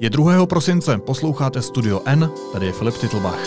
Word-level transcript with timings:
Je 0.00 0.10
2. 0.10 0.46
prosince, 0.46 0.98
posloucháte 0.98 1.62
Studio 1.62 2.00
N, 2.04 2.30
tady 2.52 2.66
je 2.66 2.72
Filip 2.72 2.94
Titlbach. 2.94 3.40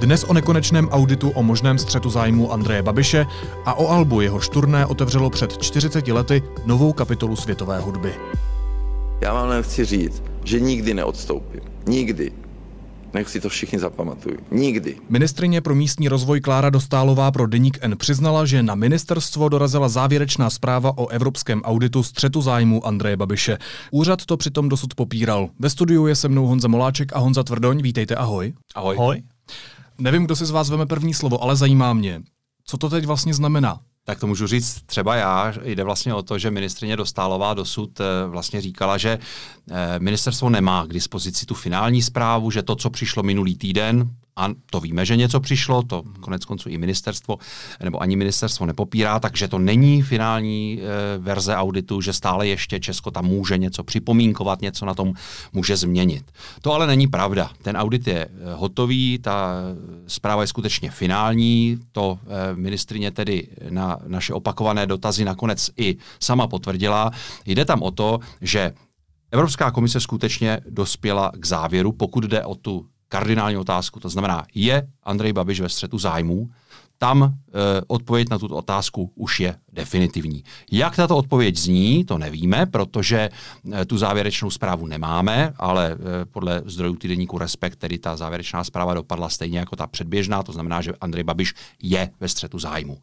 Dnes 0.00 0.24
o 0.24 0.32
nekonečném 0.32 0.88
auditu 0.88 1.30
o 1.30 1.42
možném 1.42 1.78
střetu 1.78 2.10
zájmu 2.10 2.52
Andreje 2.52 2.82
Babiše 2.82 3.26
a 3.64 3.74
o 3.74 3.88
albu 3.88 4.20
jeho 4.20 4.40
šturné 4.40 4.86
otevřelo 4.86 5.30
před 5.30 5.62
40 5.62 6.08
lety 6.08 6.42
novou 6.66 6.92
kapitolu 6.92 7.36
světové 7.36 7.80
hudby. 7.80 8.14
Já 9.20 9.34
vám 9.34 9.52
jen 9.52 9.62
chci 9.62 9.84
říct, 9.84 10.22
že 10.44 10.60
nikdy 10.60 10.94
neodstoupím. 10.94 11.60
Nikdy. 11.86 12.32
Nech 13.14 13.28
si 13.28 13.40
to 13.40 13.48
všichni 13.48 13.78
zapamatují. 13.78 14.36
Nikdy. 14.50 14.96
Ministrině 15.08 15.60
pro 15.60 15.74
místní 15.74 16.08
rozvoj 16.08 16.40
Klára 16.40 16.70
Dostálová 16.70 17.30
pro 17.30 17.46
Deník 17.46 17.78
N 17.80 17.96
přiznala, 17.96 18.46
že 18.46 18.62
na 18.62 18.74
ministerstvo 18.74 19.48
dorazila 19.48 19.88
závěrečná 19.88 20.50
zpráva 20.50 20.98
o 20.98 21.08
evropském 21.08 21.62
auditu 21.62 22.02
střetu 22.02 22.40
zájmu 22.42 22.86
Andreje 22.86 23.16
Babiše. 23.16 23.58
Úřad 23.90 24.24
to 24.24 24.36
přitom 24.36 24.68
dosud 24.68 24.94
popíral. 24.94 25.48
Ve 25.58 25.70
studiu 25.70 26.06
je 26.06 26.16
se 26.16 26.28
mnou 26.28 26.46
Honza 26.46 26.68
Moláček 26.68 27.12
a 27.12 27.18
Honza 27.18 27.42
Tvrdoň. 27.42 27.82
Vítejte, 27.82 28.14
ahoj. 28.14 28.52
Ahoj. 28.74 28.96
ahoj. 28.98 29.22
Nevím, 29.98 30.24
kdo 30.24 30.36
si 30.36 30.46
z 30.46 30.50
vás 30.50 30.70
veme 30.70 30.86
první 30.86 31.14
slovo, 31.14 31.42
ale 31.42 31.56
zajímá 31.56 31.92
mě, 31.92 32.22
co 32.66 32.78
to 32.78 32.90
teď 32.90 33.04
vlastně 33.04 33.34
znamená. 33.34 33.80
Tak 34.04 34.20
to 34.20 34.26
můžu 34.26 34.46
říct 34.46 34.82
třeba 34.86 35.16
já. 35.16 35.52
Jde 35.62 35.84
vlastně 35.84 36.14
o 36.14 36.22
to, 36.22 36.38
že 36.38 36.50
ministrině 36.50 36.96
Dostálová 36.96 37.54
dosud 37.54 38.00
eh, 38.00 38.04
vlastně 38.26 38.60
říkala, 38.60 38.98
že 38.98 39.18
eh, 39.70 39.98
ministerstvo 39.98 40.50
nemá 40.50 40.86
k 40.86 40.92
dispozici 40.92 41.46
tu 41.46 41.54
finální 41.54 42.02
zprávu, 42.02 42.50
že 42.50 42.62
to, 42.62 42.76
co 42.76 42.90
přišlo 42.90 43.22
minulý 43.22 43.56
týden, 43.56 44.10
a 44.36 44.48
to 44.70 44.80
víme, 44.80 45.06
že 45.06 45.16
něco 45.16 45.40
přišlo, 45.40 45.82
to 45.82 46.02
konec 46.20 46.44
konců 46.44 46.68
i 46.68 46.78
ministerstvo, 46.78 47.38
nebo 47.82 48.02
ani 48.02 48.16
ministerstvo 48.16 48.66
nepopírá, 48.66 49.20
takže 49.20 49.48
to 49.48 49.58
není 49.58 50.02
finální 50.02 50.80
e, 50.80 51.18
verze 51.18 51.56
auditu, 51.56 52.00
že 52.00 52.12
stále 52.12 52.46
ještě 52.48 52.80
Česko 52.80 53.10
tam 53.10 53.24
může 53.24 53.58
něco 53.58 53.84
připomínkovat, 53.84 54.62
něco 54.62 54.86
na 54.86 54.94
tom 54.94 55.14
může 55.52 55.76
změnit. 55.76 56.24
To 56.62 56.72
ale 56.72 56.86
není 56.86 57.06
pravda. 57.06 57.50
Ten 57.62 57.76
audit 57.76 58.06
je 58.06 58.26
eh, 58.26 58.54
hotový, 58.54 59.18
ta 59.18 59.54
zpráva 60.06 60.42
je 60.42 60.46
skutečně 60.46 60.90
finální, 60.90 61.78
to 61.92 62.18
e, 62.26 62.56
ministrině 62.56 63.10
tedy 63.10 63.48
na 63.70 63.98
naše 64.06 64.34
opakované 64.34 64.86
dotazy 64.86 65.24
nakonec 65.24 65.70
i 65.76 65.96
sama 66.20 66.46
potvrdila. 66.46 67.10
Jde 67.46 67.64
tam 67.64 67.82
o 67.82 67.90
to, 67.90 68.20
že 68.40 68.72
Evropská 69.30 69.70
komise 69.70 70.00
skutečně 70.00 70.60
dospěla 70.70 71.32
k 71.40 71.46
závěru, 71.46 71.92
pokud 71.92 72.24
jde 72.24 72.44
o 72.44 72.54
tu 72.54 72.86
kardinální 73.08 73.56
otázku. 73.56 74.00
To 74.00 74.08
znamená, 74.08 74.44
je 74.54 74.88
Andrej 75.02 75.32
Babiš 75.32 75.60
ve 75.60 75.68
střetu 75.68 75.98
zájmů? 75.98 76.50
Tam 76.98 77.22
e, 77.22 77.30
odpověď 77.86 78.28
na 78.30 78.38
tuto 78.38 78.56
otázku 78.56 79.12
už 79.14 79.40
je 79.40 79.56
definitivní. 79.72 80.44
Jak 80.72 80.96
tato 80.96 81.16
odpověď 81.16 81.56
zní, 81.56 82.04
to 82.04 82.18
nevíme, 82.18 82.66
protože 82.66 83.28
e, 83.72 83.84
tu 83.84 83.98
závěrečnou 83.98 84.50
zprávu 84.50 84.86
nemáme, 84.86 85.52
ale 85.56 85.92
e, 85.92 86.24
podle 86.24 86.62
zdrojů 86.66 86.96
týdenníku 86.96 87.38
Respekt, 87.38 87.76
tedy 87.76 87.98
ta 87.98 88.16
závěrečná 88.16 88.64
zpráva 88.64 88.94
dopadla 88.94 89.28
stejně 89.28 89.58
jako 89.58 89.76
ta 89.76 89.86
předběžná, 89.86 90.42
to 90.42 90.52
znamená, 90.52 90.80
že 90.80 90.92
Andrej 91.00 91.24
Babiš 91.24 91.54
je 91.82 92.10
ve 92.20 92.28
střetu 92.28 92.58
zájmu. 92.58 92.98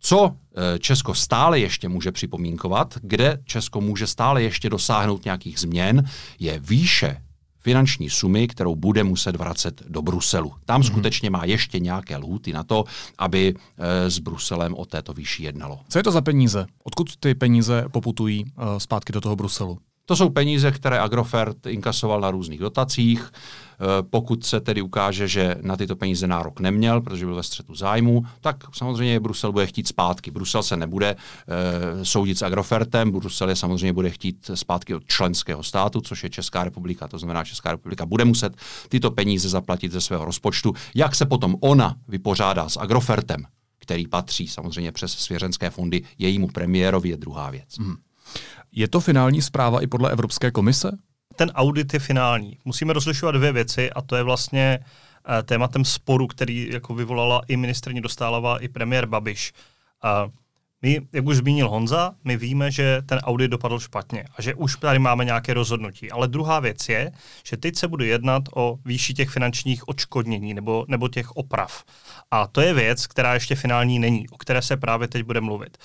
Co 0.00 0.36
Česko 0.78 1.14
stále 1.14 1.60
ještě 1.60 1.88
může 1.88 2.12
připomínkovat, 2.12 2.94
kde 3.02 3.40
Česko 3.44 3.80
může 3.80 4.06
stále 4.06 4.42
ještě 4.42 4.70
dosáhnout 4.70 5.24
nějakých 5.24 5.58
změn, 5.58 6.08
je 6.38 6.58
výše 6.58 7.22
finanční 7.66 8.10
sumy, 8.10 8.48
kterou 8.48 8.74
bude 8.74 9.04
muset 9.04 9.36
vracet 9.36 9.82
do 9.88 10.02
Bruselu. 10.02 10.52
Tam 10.64 10.80
mm-hmm. 10.80 10.86
skutečně 10.86 11.30
má 11.30 11.44
ještě 11.44 11.78
nějaké 11.78 12.16
lhuty 12.16 12.52
na 12.52 12.64
to, 12.64 12.84
aby 13.18 13.54
e, 13.54 14.10
s 14.10 14.18
Bruselem 14.18 14.74
o 14.74 14.86
této 14.86 15.12
výši 15.12 15.42
jednalo. 15.44 15.80
Co 15.88 15.98
je 15.98 16.02
to 16.02 16.10
za 16.10 16.20
peníze? 16.20 16.66
Odkud 16.84 17.16
ty 17.16 17.34
peníze 17.34 17.84
poputují 17.90 18.44
e, 18.46 18.80
zpátky 18.80 19.12
do 19.12 19.20
toho 19.20 19.36
Bruselu? 19.36 19.78
To 20.06 20.16
jsou 20.16 20.28
peníze, 20.30 20.70
které 20.70 21.00
Agrofert 21.00 21.66
inkasoval 21.66 22.20
na 22.20 22.30
různých 22.30 22.60
dotacích. 22.60 23.32
Eh, 23.80 24.02
pokud 24.10 24.46
se 24.46 24.60
tedy 24.60 24.82
ukáže, 24.82 25.28
že 25.28 25.56
na 25.62 25.76
tyto 25.76 25.96
peníze 25.96 26.26
nárok 26.26 26.60
neměl, 26.60 27.00
protože 27.00 27.24
byl 27.24 27.34
ve 27.34 27.42
střetu 27.42 27.74
zájmu, 27.74 28.26
tak 28.40 28.56
samozřejmě 28.72 29.20
Brusel 29.20 29.52
bude 29.52 29.66
chtít 29.66 29.88
zpátky. 29.88 30.30
Brusel 30.30 30.62
se 30.62 30.76
nebude 30.76 31.14
uh, 31.14 32.02
soudit 32.02 32.38
s 32.38 32.42
Agrofertem, 32.42 33.10
Brusel 33.10 33.48
je 33.48 33.56
samozřejmě 33.56 33.92
bude 33.92 34.10
chtít 34.10 34.50
zpátky 34.54 34.94
od 34.94 35.06
členského 35.06 35.62
státu, 35.62 36.00
což 36.00 36.24
je 36.24 36.30
Česká 36.30 36.64
republika. 36.64 37.08
To 37.08 37.18
znamená, 37.18 37.44
Česká 37.44 37.70
republika 37.70 38.06
bude 38.06 38.24
muset 38.24 38.56
tyto 38.88 39.10
peníze 39.10 39.48
zaplatit 39.48 39.92
ze 39.92 40.00
svého 40.00 40.24
rozpočtu. 40.24 40.74
Jak 40.94 41.14
se 41.14 41.26
potom 41.26 41.56
ona 41.60 41.96
vypořádá 42.08 42.68
s 42.68 42.76
Agrofertem, 42.76 43.44
který 43.78 44.06
patří 44.06 44.48
samozřejmě 44.48 44.92
přes 44.92 45.12
svěřenské 45.12 45.70
fondy 45.70 46.02
jejímu 46.18 46.48
premiérovi, 46.48 47.08
je 47.08 47.16
druhá 47.16 47.50
věc. 47.50 47.78
Hmm. 47.78 47.96
Je 48.72 48.88
to 48.88 49.00
finální 49.00 49.42
zpráva 49.42 49.82
i 49.82 49.86
podle 49.86 50.12
Evropské 50.12 50.50
komise? 50.50 50.98
ten 51.36 51.50
audit 51.54 51.94
je 51.94 52.00
finální. 52.00 52.58
Musíme 52.64 52.92
rozlišovat 52.92 53.34
dvě 53.34 53.52
věci 53.52 53.90
a 53.90 54.02
to 54.02 54.16
je 54.16 54.22
vlastně 54.22 54.78
uh, 54.80 55.42
tématem 55.42 55.84
sporu, 55.84 56.26
který 56.26 56.68
jako 56.72 56.94
vyvolala 56.94 57.42
i 57.48 57.56
ministrní 57.56 58.00
Dostálová, 58.00 58.58
i 58.58 58.68
premiér 58.68 59.06
Babiš. 59.06 59.52
My, 60.86 61.00
jak 61.12 61.26
už 61.26 61.36
zmínil 61.36 61.68
Honza, 61.68 62.14
my 62.24 62.36
víme, 62.36 62.70
že 62.70 63.02
ten 63.06 63.18
audit 63.18 63.50
dopadl 63.50 63.78
špatně 63.78 64.24
a 64.36 64.42
že 64.42 64.54
už 64.54 64.76
tady 64.76 64.98
máme 64.98 65.24
nějaké 65.24 65.54
rozhodnutí. 65.54 66.10
Ale 66.10 66.28
druhá 66.28 66.60
věc 66.60 66.88
je, 66.88 67.12
že 67.44 67.56
teď 67.56 67.76
se 67.76 67.88
bude 67.88 68.06
jednat 68.06 68.42
o 68.54 68.78
výši 68.84 69.14
těch 69.14 69.30
finančních 69.30 69.88
odškodnění 69.88 70.54
nebo, 70.54 70.84
nebo 70.88 71.08
těch 71.08 71.30
oprav. 71.36 71.84
A 72.30 72.46
to 72.46 72.60
je 72.60 72.74
věc, 72.74 73.06
která 73.06 73.34
ještě 73.34 73.54
finální 73.54 73.98
není, 73.98 74.28
o 74.28 74.36
které 74.36 74.62
se 74.62 74.76
právě 74.76 75.08
teď 75.08 75.22
bude 75.22 75.40
mluvit. 75.40 75.78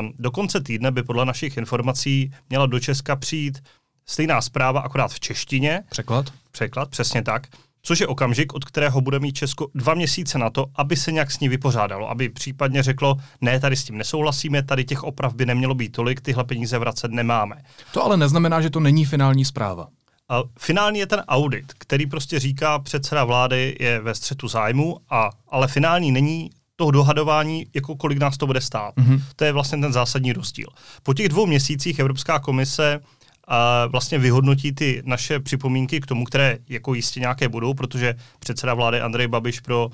Um, 0.00 0.12
do 0.18 0.30
konce 0.30 0.60
týdne 0.60 0.90
by 0.90 1.02
podle 1.02 1.24
našich 1.24 1.56
informací 1.56 2.32
měla 2.48 2.66
do 2.66 2.80
Česka 2.80 3.16
přijít 3.16 3.62
stejná 4.06 4.40
zpráva, 4.40 4.80
akorát 4.80 5.12
v 5.12 5.20
češtině. 5.20 5.82
Překlad? 5.90 6.26
Překlad, 6.50 6.90
přesně 6.90 7.22
tak. 7.22 7.46
Což 7.86 8.00
je 8.00 8.06
okamžik, 8.06 8.54
od 8.54 8.64
kterého 8.64 9.00
bude 9.00 9.18
mít 9.18 9.32
Česko 9.32 9.66
dva 9.74 9.94
měsíce 9.94 10.38
na 10.38 10.50
to, 10.50 10.66
aby 10.74 10.96
se 10.96 11.12
nějak 11.12 11.30
s 11.30 11.40
ní 11.40 11.48
vypořádalo, 11.48 12.10
aby 12.10 12.28
případně 12.28 12.82
řeklo, 12.82 13.16
ne, 13.40 13.60
tady 13.60 13.76
s 13.76 13.84
tím 13.84 13.98
nesouhlasíme, 13.98 14.62
tady 14.62 14.84
těch 14.84 15.02
oprav 15.02 15.34
by 15.34 15.46
nemělo 15.46 15.74
být 15.74 15.92
tolik, 15.92 16.20
tyhle 16.20 16.44
peníze 16.44 16.78
vracet 16.78 17.10
nemáme. 17.10 17.56
To 17.92 18.04
ale 18.04 18.16
neznamená, 18.16 18.60
že 18.60 18.70
to 18.70 18.80
není 18.80 19.04
finální 19.04 19.44
zpráva. 19.44 19.86
A 20.28 20.42
finální 20.58 20.98
je 20.98 21.06
ten 21.06 21.22
audit, 21.28 21.72
který 21.78 22.06
prostě 22.06 22.38
říká, 22.38 22.78
předseda 22.78 23.24
vlády 23.24 23.76
je 23.80 24.00
ve 24.00 24.14
střetu 24.14 24.48
zájmu, 24.48 24.96
a, 25.10 25.30
ale 25.48 25.68
finální 25.68 26.12
není 26.12 26.50
toho 26.76 26.90
dohadování, 26.90 27.66
jako 27.74 27.96
kolik 27.96 28.18
nás 28.18 28.36
to 28.36 28.46
bude 28.46 28.60
stát. 28.60 28.94
Mm-hmm. 28.96 29.22
To 29.36 29.44
je 29.44 29.52
vlastně 29.52 29.78
ten 29.78 29.92
zásadní 29.92 30.32
rozdíl. 30.32 30.66
Po 31.02 31.14
těch 31.14 31.28
dvou 31.28 31.46
měsících 31.46 31.98
Evropská 31.98 32.38
komise 32.38 33.00
a 33.48 33.86
vlastně 33.86 34.18
vyhodnotí 34.18 34.72
ty 34.72 35.02
naše 35.04 35.40
připomínky 35.40 36.00
k 36.00 36.06
tomu, 36.06 36.24
které 36.24 36.58
jako 36.68 36.94
jistě 36.94 37.20
nějaké 37.20 37.48
budou, 37.48 37.74
protože 37.74 38.14
předseda 38.38 38.74
vlády 38.74 39.00
Andrej 39.00 39.28
Babiš 39.28 39.60
pro 39.60 39.90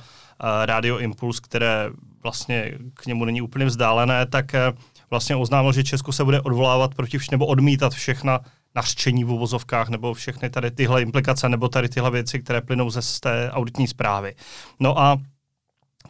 Radio 0.65 0.99
Impuls, 0.99 1.41
které 1.41 1.91
vlastně 2.23 2.73
k 2.95 3.07
němu 3.07 3.25
není 3.25 3.43
úplně 3.43 3.65
vzdálené, 3.65 4.27
tak 4.27 4.53
uh, 4.55 4.79
vlastně 5.11 5.37
oznámil, 5.37 5.73
že 5.73 5.85
Česko 5.85 6.13
se 6.13 6.25
bude 6.25 6.41
odvolávat 6.41 6.95
proti 6.95 7.19
vš- 7.19 7.29
nebo 7.31 7.47
odmítat 7.47 7.93
všechna 7.93 8.41
nařčení 8.75 9.25
v 9.25 9.31
uvozovkách 9.31 9.89
nebo 9.89 10.15
všechny 10.15 10.51
tady 10.51 10.71
tyhle 10.71 11.03
implikace 11.03 11.49
nebo 11.49 11.69
tady 11.69 11.89
tyhle 11.89 12.11
věci, 12.11 12.39
které 12.39 12.61
plynou 12.61 12.91
ze 12.91 13.03
z 13.03 13.21
té 13.21 13.51
auditní 13.51 13.89
zprávy. 13.89 14.35
No 14.81 14.99
a 14.99 15.19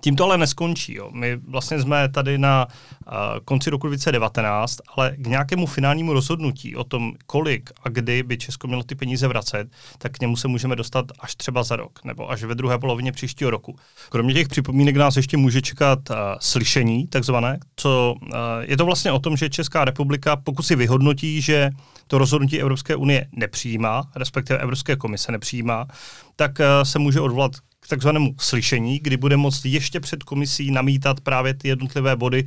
tím 0.00 0.16
to 0.16 0.24
ale 0.24 0.38
neskončí. 0.38 0.94
Jo. 0.94 1.10
My 1.12 1.36
vlastně 1.36 1.80
jsme 1.80 2.08
tady 2.08 2.38
na 2.38 2.66
uh, 2.66 3.12
konci 3.44 3.70
roku 3.70 3.86
2019, 3.86 4.78
ale 4.96 5.16
k 5.16 5.26
nějakému 5.26 5.66
finálnímu 5.66 6.12
rozhodnutí 6.12 6.76
o 6.76 6.84
tom, 6.84 7.12
kolik 7.26 7.70
a 7.82 7.88
kdy 7.88 8.22
by 8.22 8.38
Česko 8.38 8.66
mělo 8.66 8.82
ty 8.82 8.94
peníze 8.94 9.28
vracet, 9.28 9.68
tak 9.98 10.12
k 10.12 10.20
němu 10.20 10.36
se 10.36 10.48
můžeme 10.48 10.76
dostat 10.76 11.06
až 11.20 11.34
třeba 11.34 11.62
za 11.62 11.76
rok, 11.76 12.04
nebo 12.04 12.30
až 12.30 12.42
ve 12.44 12.54
druhé 12.54 12.78
polovině 12.78 13.12
příštího 13.12 13.50
roku. 13.50 13.76
Kromě 14.08 14.34
těch 14.34 14.48
připomínek 14.48 14.96
nás 14.96 15.16
ještě 15.16 15.36
může 15.36 15.62
čekat 15.62 16.10
uh, 16.10 16.16
slyšení, 16.40 17.06
takzvané. 17.06 17.58
Co, 17.76 18.14
uh, 18.22 18.28
je 18.60 18.76
to 18.76 18.84
vlastně 18.84 19.12
o 19.12 19.18
tom, 19.18 19.36
že 19.36 19.50
Česká 19.50 19.84
republika, 19.84 20.36
pokud 20.36 20.62
si 20.62 20.76
vyhodnotí, 20.76 21.42
že 21.42 21.70
to 22.06 22.18
rozhodnutí 22.18 22.60
Evropské 22.60 22.96
unie 22.96 23.26
nepřijímá, 23.32 24.10
respektive 24.16 24.58
Evropské 24.58 24.96
komise 24.96 25.32
nepřijímá, 25.32 25.86
tak 26.36 26.58
uh, 26.58 26.64
se 26.82 26.98
může 26.98 27.20
odvolat 27.20 27.52
takzvanému 27.88 28.34
slyšení, 28.40 28.98
kdy 28.98 29.16
bude 29.16 29.36
moct 29.36 29.64
ještě 29.64 30.00
před 30.00 30.22
komisí 30.22 30.70
namítat 30.70 31.20
právě 31.20 31.54
ty 31.54 31.68
jednotlivé 31.68 32.16
body, 32.16 32.44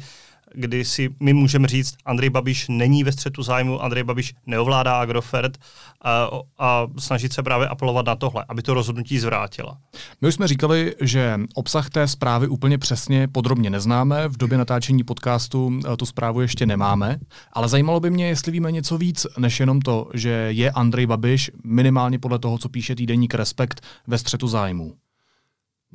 kdy 0.54 0.86
si 0.86 1.10
my 1.20 1.34
můžeme 1.34 1.68
říct, 1.68 1.96
Andrej 2.06 2.30
Babiš 2.30 2.66
není 2.70 3.04
ve 3.04 3.12
střetu 3.12 3.44
zájmu, 3.44 3.84
Andrej 3.84 4.04
Babiš 4.04 4.34
neovládá 4.46 5.00
Agrofert 5.00 5.58
a, 6.02 6.30
a 6.58 6.88
snažit 7.00 7.34
se 7.34 7.44
právě 7.44 7.68
apelovat 7.68 8.06
na 8.06 8.16
tohle, 8.16 8.46
aby 8.50 8.62
to 8.62 8.74
rozhodnutí 8.74 9.20
zvrátila. 9.20 9.78
My 10.22 10.28
už 10.28 10.34
jsme 10.34 10.48
říkali, 10.48 10.96
že 11.02 11.40
obsah 11.54 11.90
té 11.90 12.08
zprávy 12.08 12.48
úplně 12.48 12.78
přesně 12.78 13.28
podrobně 13.28 13.70
neznáme. 13.70 14.28
V 14.28 14.38
době 14.38 14.58
natáčení 14.58 15.04
podcastu 15.04 15.80
eh, 15.94 15.98
tu 15.98 16.06
zprávu 16.06 16.42
ještě 16.42 16.66
nemáme, 16.66 17.20
ale 17.54 17.68
zajímalo 17.68 18.00
by 18.00 18.10
mě, 18.10 18.28
jestli 18.28 18.52
víme 18.52 18.72
něco 18.72 18.98
víc, 18.98 19.28
než 19.38 19.60
jenom 19.60 19.82
to, 19.82 20.10
že 20.14 20.30
je 20.30 20.72
Andrej 20.72 21.06
Babiš 21.06 21.52
minimálně 21.64 22.20
podle 22.20 22.40
toho, 22.40 22.58
co 22.58 22.70
píše 22.70 22.96
týdeník 22.96 23.34
Respekt, 23.34 23.82
ve 24.08 24.18
střetu 24.18 24.48
zájmu. 24.48 24.94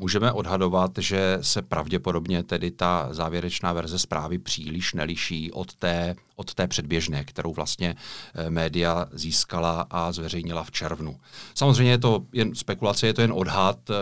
Můžeme 0.00 0.32
odhadovat, 0.32 0.90
že 0.98 1.38
se 1.40 1.62
pravděpodobně 1.62 2.42
tedy 2.42 2.70
ta 2.70 3.08
závěrečná 3.10 3.72
verze 3.72 3.98
zprávy 3.98 4.38
příliš 4.38 4.94
neliší 4.94 5.52
od 5.52 5.74
té, 5.74 6.14
od 6.36 6.54
té 6.54 6.68
předběžné, 6.68 7.24
kterou 7.24 7.52
vlastně 7.52 7.94
eh, 8.34 8.50
média 8.50 9.06
získala 9.12 9.86
a 9.90 10.12
zveřejnila 10.12 10.64
v 10.64 10.70
červnu. 10.70 11.16
Samozřejmě 11.54 11.92
je 11.92 11.98
to 11.98 12.22
jen 12.32 12.54
spekulace, 12.54 13.06
je 13.06 13.14
to 13.14 13.20
jen 13.20 13.32
odhad, 13.32 13.78
eh, 13.90 13.94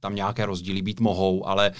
tam 0.00 0.14
nějaké 0.14 0.46
rozdíly 0.46 0.82
být 0.82 1.00
mohou, 1.00 1.46
ale 1.48 1.70
eh, 1.70 1.72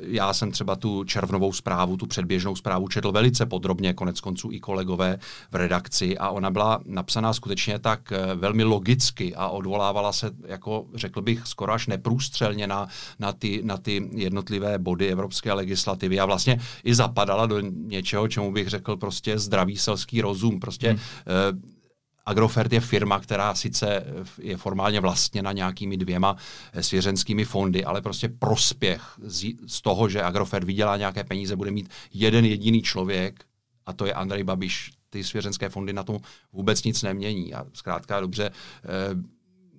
já 0.00 0.32
jsem 0.32 0.50
třeba 0.50 0.76
tu 0.76 1.04
červnovou 1.04 1.52
zprávu, 1.52 1.96
tu 1.96 2.06
předběžnou 2.06 2.56
zprávu 2.56 2.88
četl 2.88 3.12
velice 3.12 3.46
podrobně, 3.46 3.94
konec 3.94 4.20
konců 4.20 4.52
i 4.52 4.60
kolegové 4.60 5.18
v 5.50 5.54
redakci 5.54 6.18
a 6.18 6.30
ona 6.30 6.50
byla 6.50 6.80
napsaná 6.84 7.32
skutečně 7.32 7.78
tak 7.78 8.12
velmi 8.34 8.64
logicky 8.64 9.34
a 9.34 9.48
odvolávala 9.48 10.12
se, 10.12 10.30
jako 10.46 10.86
řekl 10.94 11.22
bych, 11.22 11.46
skoro 11.46 11.72
až 11.72 11.86
neprůstřelně 11.86 12.66
na 12.66 12.87
na 13.18 13.32
ty, 13.32 13.60
na 13.64 13.76
ty 13.76 14.10
jednotlivé 14.12 14.78
body 14.78 15.08
evropské 15.08 15.52
legislativy 15.52 16.20
a 16.20 16.26
vlastně 16.26 16.60
i 16.84 16.94
zapadala 16.94 17.46
do 17.46 17.60
něčeho, 17.60 18.28
čemu 18.28 18.52
bych 18.52 18.68
řekl 18.68 18.96
prostě 18.96 19.38
zdravý 19.38 19.76
selský 19.76 20.20
rozum. 20.20 20.60
Prostě 20.60 20.88
hmm. 20.88 20.98
eh, 21.26 21.78
Agrofert 22.26 22.72
je 22.72 22.80
firma, 22.80 23.20
která 23.20 23.54
sice 23.54 24.04
je 24.40 24.56
formálně 24.56 25.00
vlastněna 25.00 25.52
nějakými 25.52 25.96
dvěma 25.96 26.36
eh, 26.72 26.82
svěřenskými 26.82 27.44
fondy, 27.44 27.84
ale 27.84 28.02
prostě 28.02 28.28
prospěch 28.28 29.02
z, 29.22 29.54
z 29.66 29.80
toho, 29.80 30.08
že 30.08 30.22
Agrofert 30.22 30.64
vydělá 30.64 30.96
nějaké 30.96 31.24
peníze, 31.24 31.56
bude 31.56 31.70
mít 31.70 31.88
jeden 32.12 32.44
jediný 32.44 32.82
člověk, 32.82 33.44
a 33.88 33.92
to 33.92 34.06
je 34.06 34.12
Andrej 34.12 34.44
Babiš. 34.44 34.90
Ty 35.10 35.24
svěřenské 35.24 35.68
fondy 35.68 35.92
na 35.92 36.04
tom 36.04 36.18
vůbec 36.52 36.84
nic 36.84 37.02
nemění. 37.02 37.54
A 37.54 37.66
zkrátka 37.72 38.20
dobře, 38.20 38.50
eh, 38.50 38.88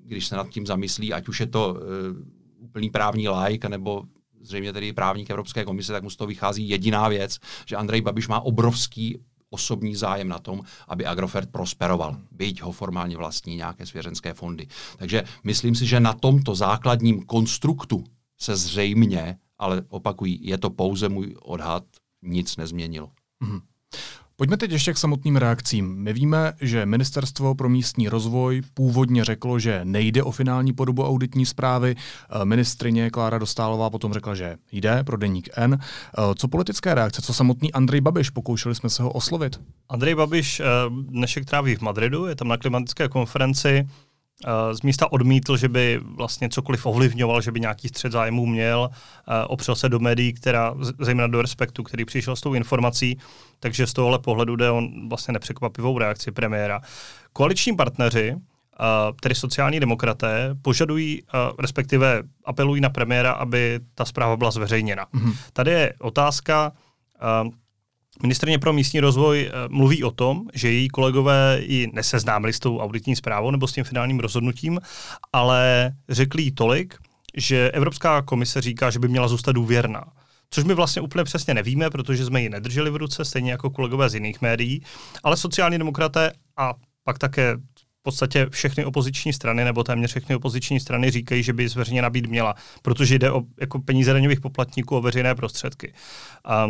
když 0.05 0.27
se 0.27 0.35
nad 0.35 0.49
tím 0.49 0.65
zamyslí, 0.65 1.13
ať 1.13 1.27
už 1.27 1.39
je 1.39 1.47
to 1.47 1.77
eh, 1.77 2.38
úplný 2.69 2.89
právní 2.89 3.29
like, 3.29 3.69
nebo 3.69 4.03
zřejmě 4.41 4.73
tedy 4.73 4.93
právník 4.93 5.29
Evropské 5.29 5.65
komise, 5.65 5.93
tak 5.93 6.03
mu 6.03 6.09
z 6.09 6.15
toho 6.15 6.27
vychází 6.27 6.69
jediná 6.69 7.07
věc, 7.07 7.37
že 7.65 7.75
Andrej 7.75 8.01
Babiš 8.01 8.27
má 8.27 8.39
obrovský 8.39 9.17
osobní 9.49 9.95
zájem 9.95 10.27
na 10.27 10.39
tom, 10.39 10.61
aby 10.87 11.05
Agrofert 11.05 11.49
prosperoval, 11.49 12.17
byť 12.31 12.61
ho 12.61 12.71
formálně 12.71 13.17
vlastní 13.17 13.55
nějaké 13.55 13.85
svěřenské 13.85 14.33
fondy. 14.33 14.67
Takže 14.97 15.23
myslím 15.43 15.75
si, 15.75 15.85
že 15.85 15.99
na 15.99 16.13
tomto 16.13 16.55
základním 16.55 17.25
konstruktu 17.25 18.03
se 18.37 18.55
zřejmě, 18.55 19.37
ale 19.57 19.81
opakují, 19.89 20.39
je 20.41 20.57
to 20.57 20.69
pouze 20.69 21.09
můj 21.09 21.35
odhad, 21.41 21.83
nic 22.21 22.57
nezměnilo. 22.57 23.11
Mm-hmm. 23.43 23.61
Pojďme 24.39 24.57
teď 24.57 24.71
ještě 24.71 24.93
k 24.93 24.97
samotným 24.97 25.35
reakcím. 25.35 25.95
My 25.95 26.13
víme, 26.13 26.53
že 26.61 26.85
Ministerstvo 26.85 27.55
pro 27.55 27.69
místní 27.69 28.09
rozvoj 28.09 28.61
původně 28.73 29.25
řeklo, 29.25 29.59
že 29.59 29.81
nejde 29.83 30.23
o 30.23 30.31
finální 30.31 30.73
podobu 30.73 31.07
auditní 31.07 31.45
zprávy. 31.45 31.95
Eh, 31.95 32.45
ministrině 32.45 33.09
Klára 33.09 33.37
Dostálová 33.37 33.89
potom 33.89 34.13
řekla, 34.13 34.35
že 34.35 34.57
jde 34.71 35.03
pro 35.03 35.17
deník 35.17 35.49
N. 35.55 35.79
Eh, 35.81 36.21
co 36.35 36.47
politické 36.47 36.95
reakce, 36.95 37.21
co 37.21 37.33
samotný 37.33 37.73
Andrej 37.73 38.01
Babiš? 38.01 38.29
Pokoušeli 38.29 38.75
jsme 38.75 38.89
se 38.89 39.03
ho 39.03 39.11
oslovit. 39.11 39.61
Andrej 39.89 40.15
Babiš 40.15 40.59
eh, 40.59 40.63
dnešek 40.89 41.45
tráví 41.45 41.75
v 41.75 41.81
Madridu, 41.81 42.25
je 42.25 42.35
tam 42.35 42.47
na 42.47 42.57
klimatické 42.57 43.07
konferenci 43.07 43.87
z 44.71 44.81
místa 44.81 45.11
odmítl, 45.11 45.57
že 45.57 45.69
by 45.69 45.99
vlastně 46.03 46.49
cokoliv 46.49 46.85
ovlivňoval, 46.85 47.41
že 47.41 47.51
by 47.51 47.59
nějaký 47.59 47.87
střed 47.87 48.11
zájmů 48.11 48.45
měl, 48.45 48.89
eh, 48.93 49.45
opřel 49.45 49.75
se 49.75 49.89
do 49.89 49.99
médií, 49.99 50.33
která, 50.33 50.75
zejména 50.99 51.27
do 51.27 51.41
Respektu, 51.41 51.83
který 51.83 52.05
přišel 52.05 52.35
s 52.35 52.41
tou 52.41 52.53
informací, 52.53 53.19
takže 53.59 53.87
z 53.87 53.93
tohohle 53.93 54.19
pohledu 54.19 54.55
jde 54.55 54.71
on 54.71 55.09
vlastně 55.09 55.31
nepřekvapivou 55.31 55.97
reakci 55.97 56.31
premiéra. 56.31 56.81
Koaliční 57.33 57.75
partneři, 57.75 58.35
eh, 58.35 58.83
tedy 59.21 59.35
sociální 59.35 59.79
demokraté, 59.79 60.55
požadují, 60.61 61.23
respektive 61.59 62.23
apelují 62.45 62.81
na 62.81 62.89
premiéra, 62.89 63.31
aby 63.31 63.79
ta 63.95 64.05
zpráva 64.05 64.37
byla 64.37 64.51
zveřejněna. 64.51 65.05
Mm-hmm. 65.05 65.35
Tady 65.53 65.71
je 65.71 65.93
otázka, 65.99 66.71
Ministrně 68.21 68.59
pro 68.59 68.73
místní 68.73 68.99
rozvoj 68.99 69.41
eh, 69.41 69.67
mluví 69.69 70.03
o 70.03 70.11
tom, 70.11 70.41
že 70.53 70.71
její 70.71 70.87
kolegové 70.87 71.61
ji 71.65 71.91
neseznámili 71.93 72.53
s 72.53 72.59
tou 72.59 72.79
auditní 72.79 73.15
zprávou 73.15 73.51
nebo 73.51 73.67
s 73.67 73.73
tím 73.73 73.83
finálním 73.83 74.19
rozhodnutím, 74.19 74.79
ale 75.33 75.91
řekli 76.09 76.43
jí 76.43 76.51
tolik, 76.51 76.95
že 77.37 77.71
Evropská 77.71 78.21
komise 78.21 78.61
říká, 78.61 78.89
že 78.89 78.99
by 78.99 79.07
měla 79.07 79.27
zůstat 79.27 79.51
důvěrná. 79.51 80.05
Což 80.49 80.63
my 80.63 80.73
vlastně 80.73 81.01
úplně 81.01 81.23
přesně 81.23 81.53
nevíme, 81.53 81.89
protože 81.89 82.25
jsme 82.25 82.41
ji 82.41 82.49
nedrželi 82.49 82.89
v 82.89 82.95
ruce, 82.95 83.25
stejně 83.25 83.51
jako 83.51 83.69
kolegové 83.69 84.09
z 84.09 84.13
jiných 84.13 84.41
médií, 84.41 84.83
ale 85.23 85.37
sociální 85.37 85.77
demokraté 85.77 86.31
a 86.57 86.73
pak 87.03 87.19
také 87.19 87.55
v 87.99 88.03
podstatě 88.03 88.47
všechny 88.49 88.85
opoziční 88.85 89.33
strany, 89.33 89.65
nebo 89.65 89.83
téměř 89.83 90.11
všechny 90.11 90.35
opoziční 90.35 90.79
strany 90.79 91.11
říkají, 91.11 91.43
že 91.43 91.53
by 91.53 91.69
zveřejněna 91.69 92.09
být 92.09 92.27
měla, 92.27 92.55
protože 92.81 93.19
jde 93.19 93.31
o 93.31 93.41
jako 93.59 93.79
peníze 93.79 94.13
daňových 94.13 94.41
poplatníků 94.41 94.97
o 94.97 95.01
veřejné 95.01 95.35
prostředky. 95.35 95.93
A 96.45 96.67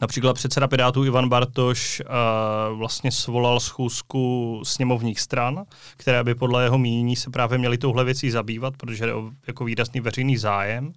Například 0.00 0.34
předseda 0.34 0.68
Pirátů 0.68 1.04
Ivan 1.04 1.28
Bartoš 1.28 2.00
uh, 2.00 2.78
vlastně 2.78 3.12
svolal 3.12 3.60
schůzku 3.60 4.60
sněmovních 4.64 5.20
stran, 5.20 5.64
které 5.96 6.24
by 6.24 6.34
podle 6.34 6.62
jeho 6.62 6.78
mínění 6.78 7.16
se 7.16 7.30
právě 7.30 7.58
měly 7.58 7.78
touhle 7.78 8.04
věcí 8.04 8.30
zabývat, 8.30 8.76
protože 8.76 9.04
je 9.04 9.12
jako 9.46 9.64
výrazný 9.64 10.00
veřejný 10.00 10.36
zájem. 10.36 10.86
Uh, 10.86 10.92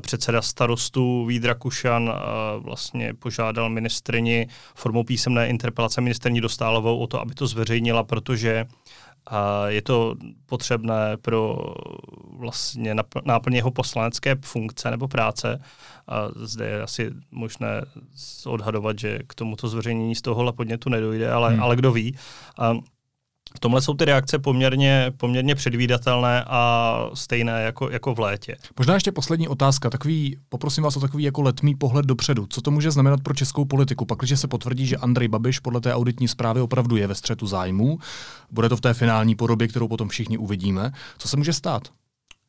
předseda 0.00 0.42
starostů 0.42 1.24
Vídra 1.24 1.54
Kušan 1.54 2.08
uh, 2.08 2.14
vlastně 2.64 3.14
požádal 3.14 3.70
ministrini 3.70 4.48
formou 4.74 5.04
písemné 5.04 5.48
interpelace 5.48 6.00
ministrní 6.00 6.40
Dostálovou 6.40 6.98
o 6.98 7.06
to, 7.06 7.20
aby 7.20 7.34
to 7.34 7.46
zveřejnila, 7.46 8.04
protože 8.04 8.66
je 9.66 9.82
to 9.82 10.14
potřebné 10.46 11.16
pro 11.16 11.58
vlastně 12.42 12.94
náplně 13.24 13.58
jeho 13.58 13.70
poslanecké 13.70 14.36
funkce 14.44 14.90
nebo 14.90 15.08
práce. 15.08 15.62
A 16.08 16.28
zde 16.36 16.66
je 16.66 16.82
asi 16.82 17.10
možné 17.30 17.84
odhadovat, 18.46 18.98
že 18.98 19.18
k 19.26 19.34
tomuto 19.34 19.68
zveřejnění 19.68 20.14
z 20.14 20.22
tohohle 20.22 20.52
podnětu 20.52 20.90
nedojde, 20.90 21.32
ale, 21.32 21.50
hmm. 21.50 21.62
ale 21.62 21.76
kdo 21.76 21.92
ví. 21.92 22.16
A 22.58 22.74
v 23.56 23.60
tomhle 23.60 23.82
jsou 23.82 23.94
ty 23.94 24.04
reakce 24.04 24.38
poměrně, 24.38 25.12
poměrně 25.16 25.54
předvídatelné 25.54 26.44
a 26.46 27.10
stejné 27.14 27.62
jako, 27.62 27.90
jako 27.90 28.14
v 28.14 28.18
létě. 28.18 28.56
Možná 28.78 28.94
ještě 28.94 29.12
poslední 29.12 29.48
otázka. 29.48 29.90
Takový, 29.90 30.36
poprosím 30.48 30.84
vás 30.84 30.96
o 30.96 31.00
takový 31.00 31.24
jako 31.24 31.42
letmý 31.42 31.74
pohled 31.74 32.06
dopředu. 32.06 32.46
Co 32.46 32.60
to 32.60 32.70
může 32.70 32.90
znamenat 32.90 33.20
pro 33.20 33.34
českou 33.34 33.64
politiku? 33.64 34.06
Pak, 34.06 34.18
když 34.18 34.40
se 34.40 34.48
potvrdí, 34.48 34.86
že 34.86 34.96
Andrej 34.96 35.28
Babiš 35.28 35.58
podle 35.58 35.80
té 35.80 35.94
auditní 35.94 36.28
zprávy 36.28 36.60
opravdu 36.60 36.96
je 36.96 37.06
ve 37.06 37.14
střetu 37.14 37.46
zájmů, 37.46 37.98
bude 38.50 38.68
to 38.68 38.76
v 38.76 38.80
té 38.80 38.94
finální 38.94 39.34
podobě, 39.34 39.68
kterou 39.68 39.88
potom 39.88 40.08
všichni 40.08 40.38
uvidíme. 40.38 40.92
Co 41.18 41.28
se 41.28 41.36
může 41.36 41.52
stát? 41.52 41.88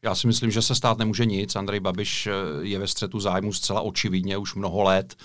Já 0.04 0.16
si 0.16 0.28
myslím, 0.28 0.52
že 0.52 0.62
se 0.62 0.76
stát 0.76 0.98
nemůže 0.98 1.26
nic. 1.26 1.56
Andrej 1.56 1.80
Babiš 1.80 2.28
eh, 2.28 2.32
je 2.62 2.80
ve 2.80 2.88
střetu 2.88 3.20
zájmu 3.20 3.54
zcela 3.54 3.82
očividně 3.82 4.38
už 4.38 4.56
mnoho 4.56 4.84
let. 4.84 5.16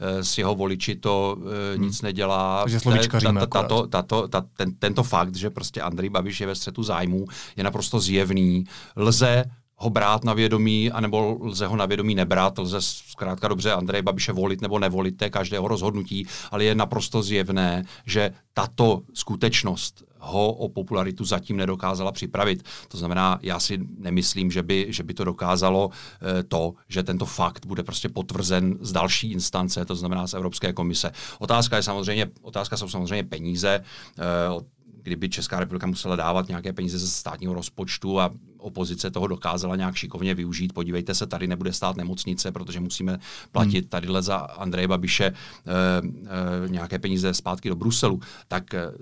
Eh, 0.00 0.24
s 0.24 0.38
jeho 0.38 0.54
voliči 0.54 0.96
to 0.96 1.36
eh, 1.40 1.76
hmm. 1.76 1.84
nic 1.84 2.02
nedělá. 2.02 2.62
Takže 2.62 2.80
slovičkaříme 2.80 3.46
tato, 3.46 3.86
tato, 3.86 4.28
tato, 4.28 4.48
ten, 4.56 4.74
Tento 4.78 5.02
fakt, 5.02 5.36
že 5.36 5.50
prostě 5.50 5.82
Andrej 5.82 6.10
Babiš 6.10 6.40
je 6.40 6.46
ve 6.46 6.54
střetu 6.54 6.82
zájmu, 6.82 7.26
je 7.56 7.64
naprosto 7.64 8.00
zjevný. 8.00 8.64
Lze 8.96 9.44
ho 9.78 9.90
brát 9.90 10.24
na 10.24 10.34
vědomí, 10.34 10.90
anebo 10.90 11.38
lze 11.40 11.66
ho 11.66 11.76
na 11.76 11.86
vědomí 11.86 12.14
nebrat, 12.14 12.58
lze 12.58 12.78
zkrátka 12.80 13.48
dobře 13.48 13.72
Andreje 13.72 14.02
Babiše 14.02 14.32
volit 14.32 14.60
nebo 14.60 14.78
nevolit, 14.78 15.16
to 15.16 15.24
je 15.24 15.30
každého 15.30 15.68
rozhodnutí, 15.68 16.26
ale 16.50 16.64
je 16.64 16.74
naprosto 16.74 17.22
zjevné, 17.22 17.84
že 18.06 18.30
tato 18.54 19.02
skutečnost 19.14 20.04
ho 20.20 20.52
o 20.52 20.68
popularitu 20.68 21.24
zatím 21.24 21.56
nedokázala 21.56 22.12
připravit. 22.12 22.62
To 22.88 22.98
znamená, 22.98 23.38
já 23.42 23.60
si 23.60 23.78
nemyslím, 23.98 24.50
že 24.50 24.62
by, 24.62 24.86
že 24.88 25.02
by 25.02 25.14
to 25.14 25.24
dokázalo 25.24 25.90
e, 25.90 26.42
to, 26.42 26.74
že 26.88 27.02
tento 27.02 27.26
fakt 27.26 27.66
bude 27.66 27.82
prostě 27.82 28.08
potvrzen 28.08 28.78
z 28.80 28.92
další 28.92 29.32
instance, 29.32 29.84
to 29.84 29.94
znamená 29.94 30.26
z 30.26 30.34
Evropské 30.34 30.72
komise. 30.72 31.10
Otázka 31.38 31.76
je 31.76 31.82
samozřejmě, 31.82 32.26
otázka 32.42 32.76
jsou 32.76 32.88
samozřejmě 32.88 33.24
peníze, 33.24 33.70
e, 33.70 34.77
kdyby 35.08 35.28
Česká 35.28 35.60
republika 35.60 35.86
musela 35.86 36.16
dávat 36.16 36.48
nějaké 36.48 36.72
peníze 36.72 36.98
ze 36.98 37.08
státního 37.08 37.54
rozpočtu 37.54 38.20
a 38.20 38.30
opozice 38.58 39.10
toho 39.10 39.26
dokázala 39.26 39.76
nějak 39.76 39.94
šikovně 39.94 40.34
využít. 40.34 40.72
Podívejte 40.72 41.14
se, 41.14 41.26
tady 41.26 41.46
nebude 41.46 41.72
stát 41.72 41.96
nemocnice, 41.96 42.52
protože 42.52 42.80
musíme 42.80 43.18
platit 43.52 43.80
hmm. 43.80 43.88
tadyhle 43.88 44.22
za 44.22 44.36
Andreje 44.36 44.88
Babiše 44.88 45.24
e, 45.24 45.32
e, 45.32 46.68
nějaké 46.68 46.98
peníze 46.98 47.34
zpátky 47.34 47.68
do 47.68 47.76
Bruselu. 47.76 48.20
Tak 48.48 48.74
e, 48.74 48.92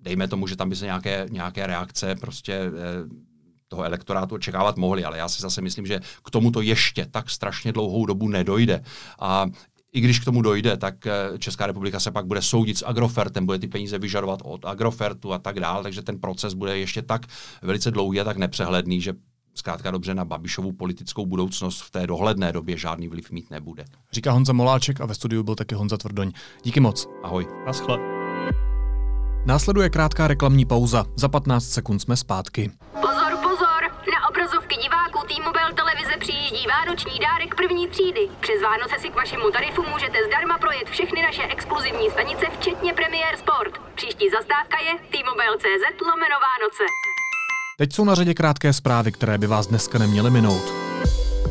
dejme 0.00 0.28
tomu, 0.28 0.46
že 0.46 0.56
tam 0.56 0.68
by 0.68 0.76
se 0.76 0.84
nějaké, 0.84 1.26
nějaké 1.30 1.66
reakce 1.66 2.14
prostě 2.14 2.52
e, 2.52 2.70
toho 3.68 3.82
elektorátu 3.82 4.34
očekávat 4.34 4.76
mohli, 4.76 5.04
ale 5.04 5.18
já 5.18 5.28
si 5.28 5.42
zase 5.42 5.62
myslím, 5.62 5.86
že 5.86 6.00
k 6.24 6.30
tomuto 6.30 6.60
ještě 6.60 7.06
tak 7.10 7.30
strašně 7.30 7.72
dlouhou 7.72 8.06
dobu 8.06 8.28
nedojde. 8.28 8.84
A 9.18 9.46
i 9.96 10.00
když 10.00 10.20
k 10.20 10.24
tomu 10.24 10.42
dojde, 10.42 10.76
tak 10.76 11.06
eh, 11.06 11.38
Česká 11.38 11.66
republika 11.66 12.00
se 12.00 12.10
pak 12.10 12.26
bude 12.26 12.42
soudit 12.42 12.78
s 12.78 12.86
Agrofertem, 12.86 13.46
bude 13.46 13.58
ty 13.58 13.68
peníze 13.68 13.98
vyžadovat 13.98 14.40
od 14.44 14.64
Agrofertu 14.64 15.32
a 15.32 15.38
tak 15.38 15.60
dále, 15.60 15.82
takže 15.82 16.02
ten 16.02 16.18
proces 16.18 16.54
bude 16.54 16.78
ještě 16.78 17.02
tak 17.02 17.26
velice 17.62 17.90
dlouhý 17.90 18.20
a 18.20 18.24
tak 18.24 18.36
nepřehledný, 18.36 19.00
že 19.00 19.12
zkrátka 19.54 19.90
dobře 19.90 20.14
na 20.14 20.24
Babišovu 20.24 20.72
politickou 20.72 21.26
budoucnost 21.26 21.80
v 21.80 21.90
té 21.90 22.06
dohledné 22.06 22.52
době 22.52 22.76
žádný 22.76 23.08
vliv 23.08 23.30
mít 23.30 23.50
nebude. 23.50 23.84
Říká 24.12 24.32
Honza 24.32 24.52
Moláček 24.52 25.00
a 25.00 25.06
ve 25.06 25.14
studiu 25.14 25.42
byl 25.42 25.54
taky 25.54 25.74
Honza 25.74 25.96
Tvrdoň. 25.96 26.32
Díky 26.62 26.80
moc. 26.80 27.08
Ahoj. 27.22 27.46
Naschle. 27.66 27.98
Následuje 29.46 29.90
krátká 29.90 30.28
reklamní 30.28 30.64
pauza. 30.64 31.04
Za 31.16 31.28
15 31.28 31.64
sekund 31.64 31.98
jsme 31.98 32.16
zpátky. 32.16 32.70
Přijíždí 36.46 36.66
vánoční 36.66 37.18
dárek 37.26 37.54
první 37.54 37.88
třídy. 37.88 38.28
Přes 38.40 38.62
Vánoce 38.62 38.94
si 39.02 39.08
k 39.08 39.14
vašemu 39.14 39.50
tarifu 39.50 39.82
můžete 39.92 40.18
zdarma 40.26 40.58
projet 40.58 40.88
všechny 40.90 41.22
naše 41.22 41.42
exkluzivní 41.42 42.10
stanice, 42.10 42.46
včetně 42.58 42.92
Premier 42.92 43.36
Sport. 43.42 43.72
Příští 43.94 44.26
zastávka 44.36 44.76
je 44.86 44.92
T-Mobile.cz 45.12 46.00
lomeno 46.10 46.36
Vánoce. 46.46 46.84
Teď 47.78 47.92
jsou 47.92 48.04
na 48.04 48.14
řadě 48.14 48.34
krátké 48.34 48.72
zprávy, 48.72 49.12
které 49.12 49.38
by 49.38 49.46
vás 49.46 49.66
dneska 49.66 49.98
neměly 49.98 50.30
minout. 50.30 50.64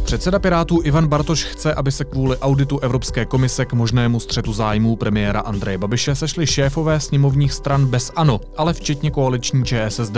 Předseda 0.06 0.40
Pirátů 0.40 0.82
Ivan 0.84 1.08
Bartoš 1.08 1.44
chce, 1.44 1.74
aby 1.74 1.92
se 1.92 2.06
kvůli 2.06 2.38
auditu 2.38 2.80
Evropské 2.80 3.26
komise 3.26 3.66
k 3.66 3.74
možnému 3.74 4.20
střetu 4.20 4.54
zájmů 4.54 4.96
premiéra 4.96 5.40
Andreje 5.40 5.78
Babiše 5.78 6.16
sešli 6.16 6.48
šéfové 6.48 7.00
sněmovních 7.00 7.54
stran 7.54 7.86
bez 7.86 8.12
ANO, 8.16 8.40
ale 8.58 8.74
včetně 8.74 9.12
koaliční 9.12 9.66
ČSSD. 9.66 10.18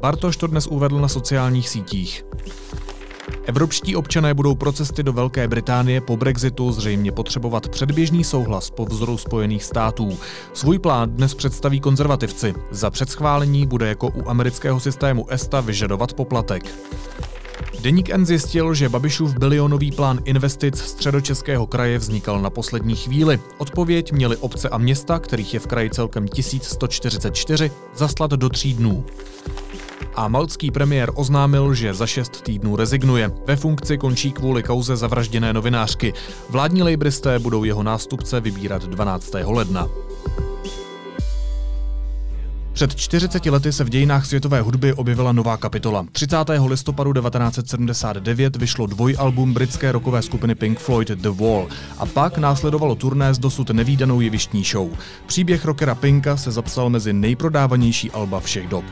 Bartoš 0.00 0.36
to 0.36 0.46
dnes 0.46 0.66
uvedl 0.66 1.00
na 1.00 1.08
sociálních 1.08 1.68
sítích. 1.68 2.24
Evropští 3.46 3.96
občané 3.96 4.34
budou 4.34 4.54
pro 4.54 4.72
cesty 4.72 5.02
do 5.02 5.12
Velké 5.12 5.48
Británie 5.48 6.00
po 6.00 6.16
Brexitu 6.16 6.72
zřejmě 6.72 7.12
potřebovat 7.12 7.68
předběžný 7.68 8.24
souhlas 8.24 8.70
po 8.70 8.84
vzoru 8.84 9.18
Spojených 9.18 9.64
států. 9.64 10.18
Svůj 10.52 10.78
plán 10.78 11.10
dnes 11.10 11.34
představí 11.34 11.80
konzervativci. 11.80 12.54
Za 12.70 12.90
předschválení 12.90 13.66
bude 13.66 13.88
jako 13.88 14.08
u 14.08 14.28
amerického 14.28 14.80
systému 14.80 15.30
ESTA 15.30 15.60
vyžadovat 15.60 16.12
poplatek. 16.12 16.74
Deník 17.80 18.10
N 18.10 18.26
zjistil, 18.26 18.74
že 18.74 18.88
Babišův 18.88 19.38
bilionový 19.38 19.92
plán 19.92 20.20
investic 20.24 20.78
středočeského 20.78 21.66
kraje 21.66 21.98
vznikal 21.98 22.40
na 22.40 22.50
poslední 22.50 22.96
chvíli. 22.96 23.40
Odpověď 23.58 24.12
měly 24.12 24.36
obce 24.36 24.68
a 24.68 24.78
města, 24.78 25.18
kterých 25.18 25.54
je 25.54 25.60
v 25.60 25.66
kraji 25.66 25.90
celkem 25.90 26.28
1144, 26.28 27.70
zaslat 27.96 28.30
do 28.30 28.48
tří 28.48 28.74
dnů. 28.74 29.04
A 30.14 30.28
malcký 30.28 30.70
premiér 30.70 31.10
oznámil, 31.14 31.74
že 31.74 31.94
za 31.94 32.06
šest 32.06 32.42
týdnů 32.42 32.76
rezignuje. 32.76 33.30
Ve 33.46 33.56
funkci 33.56 33.98
končí 33.98 34.32
kvůli 34.32 34.62
kauze 34.62 34.96
zavražděné 34.96 35.52
novinářky. 35.52 36.12
Vládní 36.50 36.82
lejbristé 36.82 37.38
budou 37.38 37.64
jeho 37.64 37.82
nástupce 37.82 38.40
vybírat 38.40 38.82
12. 38.84 39.32
ledna. 39.44 39.88
Před 42.74 42.94
40 42.94 43.46
lety 43.46 43.72
se 43.72 43.84
v 43.84 43.88
dějinách 43.88 44.26
světové 44.26 44.60
hudby 44.60 44.92
objevila 44.92 45.32
nová 45.32 45.56
kapitola. 45.56 46.06
30. 46.12 46.36
listopadu 46.66 47.12
1979 47.12 48.56
vyšlo 48.56 48.86
dvojalbum 48.86 49.54
britské 49.54 49.92
rockové 49.92 50.22
skupiny 50.22 50.54
Pink 50.54 50.78
Floyd 50.78 51.08
The 51.08 51.28
Wall 51.28 51.68
a 51.98 52.06
pak 52.06 52.38
následovalo 52.38 52.94
turné 52.94 53.34
s 53.34 53.38
dosud 53.38 53.70
nevýdanou 53.70 54.20
jevištní 54.20 54.64
show. 54.64 54.90
Příběh 55.26 55.64
rockera 55.64 55.94
Pinka 55.94 56.36
se 56.36 56.50
zapsal 56.50 56.90
mezi 56.90 57.12
nejprodávanější 57.12 58.10
alba 58.10 58.40
všech 58.40 58.68
dob. 58.68 58.84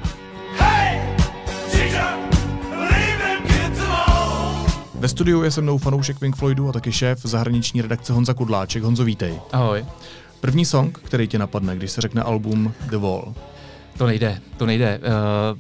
Ve 5.02 5.08
studiu 5.08 5.42
je 5.42 5.50
se 5.50 5.60
mnou 5.60 5.78
fanoušek 5.78 6.18
Pink 6.18 6.36
Floydu 6.36 6.68
a 6.68 6.72
taky 6.72 6.92
šéf 6.92 7.20
zahraniční 7.22 7.82
redakce 7.82 8.12
Honza 8.12 8.34
Kudláček. 8.34 8.82
Honzo, 8.82 9.04
vítej. 9.04 9.40
Ahoj. 9.52 9.84
První 10.40 10.64
song, 10.64 10.98
který 10.98 11.28
tě 11.28 11.38
napadne, 11.38 11.76
když 11.76 11.90
se 11.90 12.00
řekne 12.00 12.22
album 12.22 12.72
The 12.90 12.96
Wall. 12.96 13.34
To 13.98 14.06
nejde, 14.06 14.40
to 14.56 14.66
nejde. 14.66 14.98
Uh, 14.98 15.04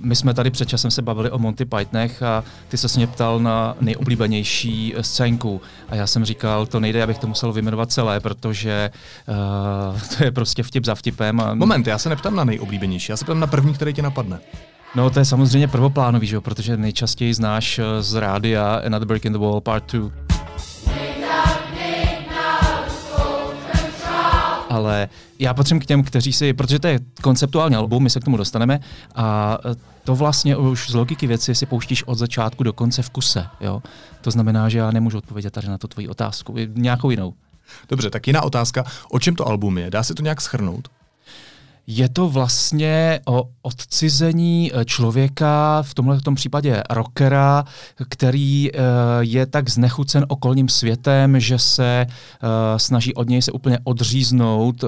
my 0.00 0.16
jsme 0.16 0.34
tady 0.34 0.50
před 0.50 0.68
časem 0.68 0.90
se 0.90 1.02
bavili 1.02 1.30
o 1.30 1.38
Monty 1.38 1.64
Pythonech 1.64 2.22
a 2.22 2.44
ty 2.68 2.76
se 2.76 2.88
mě 2.96 3.06
ptal 3.06 3.40
na 3.40 3.76
nejoblíbenější 3.80 4.94
scénku. 5.00 5.60
A 5.88 5.94
já 5.94 6.06
jsem 6.06 6.24
říkal, 6.24 6.66
to 6.66 6.80
nejde, 6.80 7.02
abych 7.02 7.18
to 7.18 7.26
musel 7.26 7.52
vyjmenovat 7.52 7.92
celé, 7.92 8.20
protože 8.20 8.90
uh, 9.92 10.00
to 10.18 10.24
je 10.24 10.30
prostě 10.30 10.62
vtip 10.62 10.84
za 10.84 10.94
vtipem. 10.94 11.40
A... 11.40 11.54
Moment, 11.54 11.86
já 11.86 11.98
se 11.98 12.08
neptám 12.08 12.36
na 12.36 12.44
nejoblíbenější, 12.44 13.12
já 13.12 13.16
se 13.16 13.24
ptám 13.24 13.40
na 13.40 13.46
první, 13.46 13.74
který 13.74 13.92
tě 13.92 14.02
napadne. 14.02 14.40
No 14.94 15.10
to 15.10 15.18
je 15.18 15.24
samozřejmě 15.24 15.68
prvoplánový, 15.68 16.26
že 16.26 16.34
jo, 16.34 16.40
protože 16.40 16.76
nejčastěji 16.76 17.34
znáš 17.34 17.78
eh, 17.78 18.02
z 18.02 18.14
rádia 18.14 18.82
Another 18.86 19.08
Break 19.08 19.24
in 19.24 19.32
the 19.32 19.38
Wall 19.38 19.60
Part 19.60 19.92
2. 19.92 20.10
ale 24.72 25.08
já 25.38 25.54
patřím 25.54 25.80
k 25.80 25.86
těm, 25.86 26.02
kteří 26.02 26.32
si, 26.32 26.52
protože 26.52 26.78
to 26.78 26.86
je 26.86 27.00
konceptuální 27.22 27.76
album, 27.76 28.02
my 28.02 28.10
se 28.10 28.20
k 28.20 28.24
tomu 28.24 28.36
dostaneme, 28.36 28.80
a 29.14 29.58
eh, 29.70 29.74
to 30.04 30.14
vlastně 30.14 30.56
už 30.56 30.90
z 30.90 30.94
logiky 30.94 31.26
věci 31.26 31.54
si 31.54 31.66
pouštíš 31.66 32.02
od 32.02 32.14
začátku 32.18 32.62
do 32.62 32.72
konce 32.72 33.02
v 33.02 33.10
kuse. 33.10 33.46
Jo? 33.60 33.82
To 34.20 34.30
znamená, 34.30 34.68
že 34.68 34.78
já 34.78 34.90
nemůžu 34.90 35.18
odpovědět 35.18 35.50
tady 35.50 35.68
na 35.68 35.78
tu 35.78 35.88
tvoji 35.88 36.08
otázku, 36.08 36.54
nějakou 36.74 37.10
jinou. 37.10 37.34
Dobře, 37.88 38.10
tak 38.10 38.26
jiná 38.26 38.42
otázka. 38.42 38.84
O 39.10 39.18
čem 39.18 39.36
to 39.36 39.48
album 39.48 39.78
je? 39.78 39.90
Dá 39.90 40.02
se 40.02 40.14
to 40.14 40.22
nějak 40.22 40.40
schrnout? 40.40 40.88
Je 41.86 42.08
to 42.08 42.28
vlastně 42.28 43.20
o 43.26 43.48
odcizení 43.62 44.70
eh, 44.74 44.84
člověka, 44.84 45.82
v 45.82 45.94
tomhle 45.94 46.20
tom 46.20 46.34
případě 46.34 46.82
rockera, 46.90 47.64
který 48.08 48.70
eh, 48.72 48.78
je 49.20 49.46
tak 49.46 49.68
znechucen 49.68 50.24
okolním 50.28 50.68
světem, 50.68 51.40
že 51.40 51.58
se 51.58 52.06
eh, 52.06 52.78
snaží 52.78 53.14
od 53.14 53.28
něj 53.28 53.42
se 53.42 53.52
úplně 53.52 53.78
odříznout, 53.84 54.84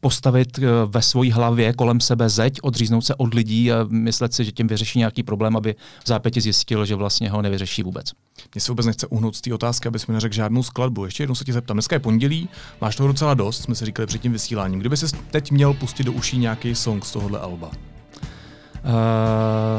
postavit 0.00 0.58
ve 0.86 1.02
své 1.02 1.32
hlavě 1.32 1.72
kolem 1.72 2.00
sebe 2.00 2.28
zeď, 2.28 2.58
odříznout 2.62 3.04
se 3.04 3.14
od 3.14 3.34
lidí 3.34 3.72
a 3.72 3.86
myslet 3.88 4.34
si, 4.34 4.44
že 4.44 4.52
tím 4.52 4.66
vyřeší 4.66 4.98
nějaký 4.98 5.22
problém, 5.22 5.56
aby 5.56 5.74
v 6.04 6.08
zápěti 6.08 6.40
zjistil, 6.40 6.86
že 6.86 6.94
vlastně 6.94 7.30
ho 7.30 7.42
nevyřeší 7.42 7.82
vůbec. 7.82 8.12
Mně 8.54 8.60
se 8.60 8.72
vůbec 8.72 8.86
nechce 8.86 9.06
uhnout 9.06 9.36
z 9.36 9.40
té 9.40 9.54
otázky, 9.54 9.88
abys 9.88 10.06
mi 10.06 10.14
neřekl 10.14 10.34
žádnou 10.34 10.62
skladbu. 10.62 11.04
Ještě 11.04 11.22
jednou 11.22 11.34
se 11.34 11.44
tě 11.44 11.52
zeptám. 11.52 11.74
Dneska 11.74 11.96
je 11.96 12.00
pondělí, 12.00 12.48
máš 12.80 12.96
toho 12.96 13.06
docela 13.06 13.34
dost, 13.34 13.62
jsme 13.62 13.74
si 13.74 13.86
říkali 13.86 14.06
před 14.06 14.20
tím 14.20 14.32
vysíláním. 14.32 14.80
Kdyby 14.80 14.96
se 14.96 15.06
teď 15.30 15.50
měl 15.50 15.74
pustit 15.74 16.04
do 16.04 16.12
uší 16.24 16.38
nějaký 16.38 16.74
song 16.74 17.04
z 17.04 17.12
tohohle 17.12 17.38
alba? 17.38 17.70
Uh, 17.70 17.74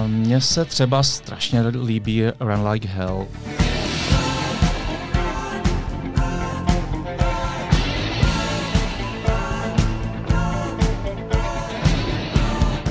mně 0.07 0.41
se 0.41 0.65
třeba 0.65 1.03
strašně 1.03 1.61
líbí 1.61 2.23
Run 2.39 2.67
Like 2.67 2.87
Hell. 2.87 3.27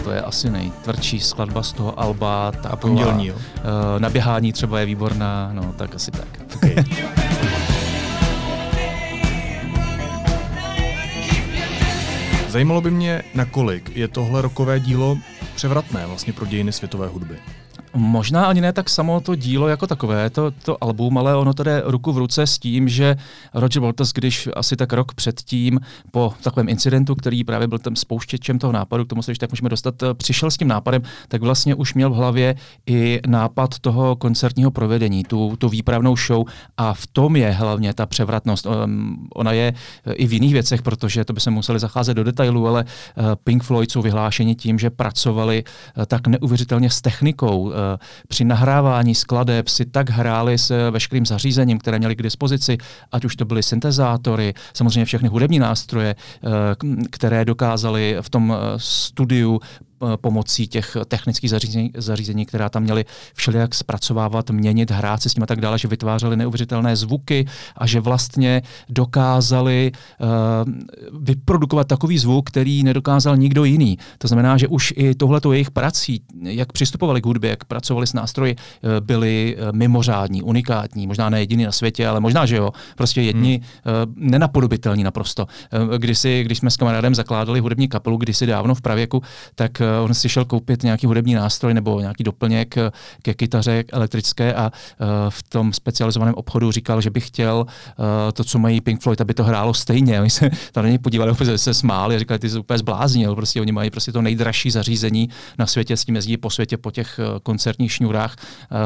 To 0.05 0.11
je 0.11 0.23
asi 0.23 0.51
nejtvrdší 0.51 1.21
skladba 1.21 1.63
z 1.63 1.73
toho 1.73 2.01
alba. 2.01 2.53
Taková, 2.53 2.73
a 2.73 2.77
pondělní, 2.77 3.27
jo? 3.27 3.35
Uh, 3.35 3.41
naběhání 3.99 4.53
třeba 4.53 4.81
je 4.81 4.87
výborná, 4.87 5.51
no 5.53 5.73
tak 5.73 5.95
asi 5.95 6.11
tak. 6.11 6.29
Okay. 6.57 6.75
Zajímalo 12.55 12.81
by 12.81 12.91
mě, 12.91 13.23
nakolik 13.35 13.97
je 13.97 14.09
tohle 14.09 14.43
rokové 14.43 14.81
dílo 14.81 15.19
převratné 15.55 16.07
vlastně 16.07 16.33
pro 16.33 16.47
dějiny 16.47 16.73
světové 16.73 17.09
hudby. 17.09 17.35
Možná 17.97 18.47
ani 18.47 18.61
ne 18.61 18.73
tak 18.73 18.91
samo 18.91 19.21
to 19.21 19.35
dílo 19.35 19.69
jako 19.69 19.87
takové, 19.87 20.31
to, 20.31 20.51
to 20.51 20.85
album, 20.85 21.19
ale 21.19 21.37
ono 21.37 21.53
jde 21.53 21.83
ruku 21.85 22.13
v 22.13 22.19
ruce 22.19 22.47
s 22.47 22.59
tím, 22.59 22.89
že 22.89 23.17
Roger 23.55 23.83
Waters, 23.83 24.13
když 24.13 24.49
asi 24.57 24.77
tak 24.77 24.93
rok 24.93 25.15
předtím, 25.15 25.81
po 26.11 26.33
takovém 26.43 26.69
incidentu, 26.69 27.15
který 27.15 27.45
právě 27.45 27.69
byl 27.69 27.79
tam 27.79 27.97
spouštěčem 27.97 28.59
toho 28.59 28.73
nápadu, 28.73 29.05
k 29.05 29.09
tomu 29.09 29.23
se 29.23 29.31
ještě 29.31 29.41
tak 29.41 29.53
můžeme 29.53 29.69
dostat, 29.69 30.03
eh, 30.03 30.15
přišel 30.15 30.51
s 30.51 30.57
tím 30.57 30.69
nápadem, 30.69 31.03
tak 31.29 31.43
vlastně 31.43 31.75
už 31.75 31.95
měl 31.95 32.11
v 32.11 32.15
hlavě 32.15 32.55
i 32.87 33.21
nápad 33.27 33.79
toho 33.79 34.17
koncertního 34.17 34.71
provedení, 34.71 35.25
tu, 35.25 35.57
tu 35.59 35.69
výpravnou 35.69 36.17
show 36.17 36.45
a 36.77 36.95
v 36.95 37.07
tom 37.07 37.37
je 37.37 37.51
hlavně 37.51 37.95
ta 37.95 38.07
převratnost. 38.07 38.67
Um, 38.67 39.29
ona 39.35 39.53
je 39.53 39.75
eh, 40.07 40.13
i 40.13 40.27
v 40.27 40.33
jiných 40.33 40.53
věcech, 40.53 40.83
protože 40.83 41.25
to 41.25 41.33
by 41.33 41.41
se 41.41 41.51
museli 41.51 41.79
zacházet 41.79 42.17
do 42.17 42.25
detailů, 42.25 42.69
ale 42.69 42.85
uh, 42.85 43.25
Pink 43.45 43.63
Floyd 43.63 43.93
jsou 43.93 44.03
vyhlášeni 44.03 44.55
tím, 44.55 44.79
že 44.79 44.91
pracovali 44.91 45.65
tak 46.07 46.27
neuvěřitelně 46.27 46.91
s 46.91 47.01
technikou, 47.01 47.73
při 48.29 48.45
nahrávání 48.45 49.14
skladeb 49.14 49.69
si 49.69 49.85
tak 49.85 50.11
hráli 50.11 50.59
s 50.59 50.91
veškerým 50.91 51.26
zařízením, 51.26 51.79
které 51.79 51.99
měli 51.99 52.17
k 52.17 52.23
dispozici, 52.23 52.79
ať 53.12 53.25
už 53.25 53.37
to 53.37 53.45
byly 53.45 53.62
syntezátory, 53.62 54.55
samozřejmě 54.75 55.05
všechny 55.05 55.29
hudební 55.29 55.59
nástroje, 55.59 56.14
eh, 56.14 56.49
které 57.11 57.45
dokázali 57.45 58.17
v 58.21 58.31
tom 58.31 58.53
eh, 58.53 58.75
studiu 58.76 59.61
Eh, 59.94 59.94
pomocí 60.17 60.69
těch 60.69 60.97
technických 61.09 61.51
zařízení, 61.51 61.91
zařízení, 61.97 62.47
která 62.47 62.69
tam 62.69 62.83
měly 62.83 63.05
všelijak 63.35 63.75
zpracovávat, 63.75 64.51
měnit, 64.51 64.91
hrát 64.91 65.23
se 65.23 65.29
s 65.29 65.35
tím 65.35 65.43
a 65.43 65.47
tak 65.47 65.61
dále, 65.61 65.79
že 65.79 65.89
vytvářely 65.89 66.37
neuvěřitelné 66.37 66.97
zvuky 66.97 67.47
a 67.77 67.87
že 67.87 68.01
vlastně 68.01 68.63
dokázali 68.89 69.93
uh, 69.93 70.29
vyprodukovat 71.23 71.89
takový 71.89 72.19
zvuk, 72.19 72.51
který 72.51 72.83
nedokázal 72.83 73.37
nikdo 73.37 73.65
jiný. 73.65 73.99
To 74.19 74.29
znamená, 74.29 74.57
že 74.57 74.69
už 74.69 74.93
i 74.97 75.15
tohleto 75.15 75.53
jejich 75.53 75.71
prací, 75.71 76.23
jak 76.43 76.73
přistupovali 76.73 77.21
k 77.21 77.27
hudbě, 77.27 77.51
jak 77.51 77.65
pracovali 77.65 78.07
s 78.07 78.13
nástroji, 78.13 78.57
byli 79.01 79.57
uh, 79.57 79.77
mimořádní, 79.77 80.43
unikátní, 80.43 81.07
možná 81.07 81.31
ne 81.31 81.41
jediný 81.41 81.65
na 81.65 81.73
světě, 81.73 82.09
ale 82.09 82.21
možná, 82.21 82.47
že 82.47 82.57
jo. 82.57 82.71
Prostě 82.97 83.23
jedni 83.23 83.61
hmm. 83.85 83.95
uh, 84.07 84.13
nenapodobitelní 84.17 85.05
naprosto. 85.05 85.47
Uh, 85.47 85.95
kdysi, 85.99 86.43
když 86.45 86.59
jsme 86.59 86.71
s 86.71 86.77
kamarádem 86.77 87.15
zakládali 87.15 87.61
hudební 87.61 87.89
kapelu 87.89 88.17
kdysi 88.17 88.47
dávno 88.47 88.75
v 88.75 88.81
pravěku, 88.81 89.23
tak 89.55 89.83
on 90.05 90.14
si 90.14 90.29
šel 90.29 90.45
koupit 90.45 90.83
nějaký 90.83 91.07
hudební 91.07 91.35
nástroj 91.35 91.75
nebo 91.75 92.00
nějaký 92.00 92.25
doplněk 92.25 92.75
ke 93.23 93.35
kytaře 93.35 93.85
elektrické 93.93 94.55
a 94.55 94.73
uh, 95.00 95.07
v 95.29 95.43
tom 95.43 95.73
specializovaném 95.73 96.35
obchodu 96.35 96.71
říkal, 96.71 97.00
že 97.00 97.11
by 97.11 97.21
chtěl 97.21 97.67
to, 98.33 98.45
co 98.45 98.59
mají 98.59 98.81
Pink 98.81 99.00
Floyd, 99.03 99.21
aby 99.21 99.35
to 99.35 99.45
hrálo 99.45 99.75
stejně. 99.75 100.21
Oni 100.25 100.31
se 100.31 100.50
tam 100.73 100.85
na 100.85 100.88
něj 100.88 100.99
podívali, 100.99 101.33
se 101.57 101.75
smáli 101.75 102.17
a 102.17 102.19
říkali, 102.19 102.38
ty 102.38 102.50
jsi 102.50 102.59
úplně 102.59 102.79
zbláznil. 102.79 103.35
Prostě 103.35 103.61
oni 103.61 103.73
mají 103.73 103.91
prostě 103.91 104.12
to 104.12 104.23
nejdražší 104.23 104.71
zařízení 104.71 105.29
na 105.59 105.67
světě, 105.67 105.97
s 105.97 106.05
tím 106.05 106.17
jezdí 106.17 106.37
po 106.37 106.50
světě 106.50 106.76
po 106.76 106.91
těch 106.91 107.21
koncertních 107.43 107.93
šňůrách. 107.93 108.37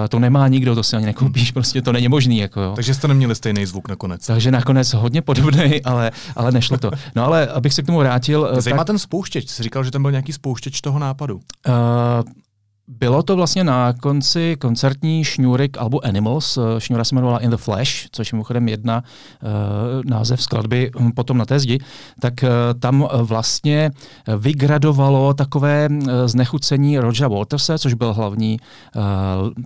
To 0.08 0.18
nemá 0.18 0.48
nikdo, 0.48 0.74
to 0.74 0.82
si 0.82 0.96
ani 0.96 1.06
nekoupíš, 1.06 1.50
prostě 1.58 1.82
to 1.82 1.92
není 1.92 2.08
možný. 2.08 2.38
Jako, 2.38 2.60
jo. 2.60 2.72
Takže 2.74 2.94
jste 2.94 3.08
neměli 3.08 3.34
stejný 3.34 3.66
zvuk 3.66 3.88
nakonec. 3.88 4.26
Takže 4.26 4.50
nakonec 4.50 4.92
hodně 4.92 5.22
podobný, 5.22 5.82
ale, 5.84 6.10
ale 6.36 6.52
nešlo 6.52 6.78
to. 6.78 6.90
No 7.14 7.24
ale 7.24 7.46
abych 7.46 7.74
se 7.74 7.82
k 7.82 7.86
tomu 7.86 7.98
vrátil. 7.98 8.48
Zajímá 8.58 8.78
tak... 8.78 8.86
ten 8.86 8.98
spouštěč. 8.98 9.48
Jsi 9.48 9.62
říkal, 9.62 9.84
že 9.84 9.90
tam 9.90 10.02
byl 10.02 10.10
nějaký 10.10 10.32
spouštěč 10.32 10.80
toho 10.88 10.98
nápadu. 10.98 11.36
Uh, 11.68 12.24
bylo 12.88 13.22
to 13.22 13.36
vlastně 13.36 13.64
na 13.64 13.92
konci 13.92 14.56
koncertní 14.60 15.24
šňůry 15.24 15.68
k 15.68 15.78
albu 15.78 16.04
Animals. 16.04 16.56
Eh, 16.56 16.80
šňůra 16.80 17.04
se 17.04 17.14
jmenovala 17.14 17.38
In 17.38 17.50
the 17.50 17.56
Flash, 17.56 18.06
což 18.12 18.32
je 18.32 18.36
mimochodem 18.36 18.68
jedna 18.68 19.02
uh, 19.42 19.48
název 20.04 20.42
skladby 20.42 20.90
hm, 21.00 21.12
potom 21.12 21.38
na 21.38 21.44
té 21.44 21.60
zdi. 21.60 21.78
Tak 22.20 22.34
uh, 22.42 22.48
tam 22.80 23.08
vlastně 23.22 23.90
vygradovalo 24.38 25.34
takové 25.34 25.88
uh, 25.90 26.08
znechucení 26.26 26.98
Rogera 26.98 27.28
Waterse, 27.28 27.78
což 27.78 27.94
byl 27.94 28.14
hlavní 28.14 28.58
uh, 28.96 29.02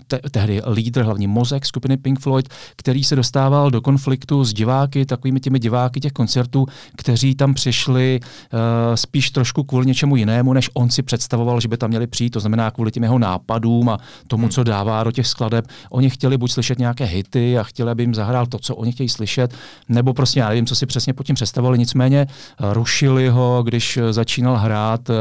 te- 0.07 0.21
tehdy 0.31 0.62
lídr, 0.73 1.02
hlavní 1.02 1.26
mozek 1.26 1.67
skupiny 1.67 1.97
Pink 1.97 2.21
Floyd, 2.21 2.49
který 2.76 3.05
se 3.05 3.17
dostával 3.17 3.71
do 3.71 3.81
konfliktu 3.81 4.45
s 4.45 4.52
diváky, 4.52 5.07
takovými 5.07 5.41
těmi 5.41 5.59
diváky 5.59 6.00
těch 6.00 6.12
koncertů, 6.12 6.67
kteří 6.97 7.35
tam 7.35 7.55
přišli 7.55 8.21
uh, 8.23 8.59
spíš 8.95 9.31
trošku 9.31 9.64
kvůli 9.64 9.87
něčemu 9.87 10.17
jinému, 10.17 10.52
než 10.52 10.71
on 10.75 10.91
si 10.91 11.02
představoval, 11.02 11.61
že 11.61 11.69
by 11.69 11.76
tam 11.76 11.91
měli 11.91 12.07
přijít. 12.07 12.31
To 12.31 12.41
znamená 12.41 12.71
kvůli 12.71 12.91
těm 12.91 13.12
jeho 13.12 13.19
nápadům 13.19 13.88
a 13.88 13.99
tomu, 14.26 14.49
co 14.49 14.64
dává 14.64 15.04
do 15.04 15.12
těch 15.12 15.26
skladeb. 15.26 15.66
Oni 15.90 16.11
chtěli 16.11 16.37
buď 16.38 16.52
slyšet 16.52 16.78
nějaké 16.78 17.04
hity 17.04 17.59
a 17.59 17.62
chtěli, 17.62 17.90
aby 17.90 18.02
jim 18.02 18.14
zahrál 18.14 18.47
to, 18.47 18.59
co 18.59 18.76
oni 18.76 18.92
chtějí 18.92 19.09
slyšet, 19.09 19.54
nebo 19.88 20.14
prostě 20.14 20.40
já 20.40 20.49
nevím, 20.49 20.66
co 20.66 20.75
si 20.75 20.87
přesně 20.87 21.12
pod 21.12 21.26
tím 21.26 21.35
představovali. 21.35 21.78
Nicméně 21.78 22.26
eh, 22.26 22.75
rušili 22.75 23.28
ho, 23.28 23.62
když 23.62 23.97
eh, 23.97 24.12
začínal 24.12 24.57
hrát 24.57 25.09
uh, 25.09 25.16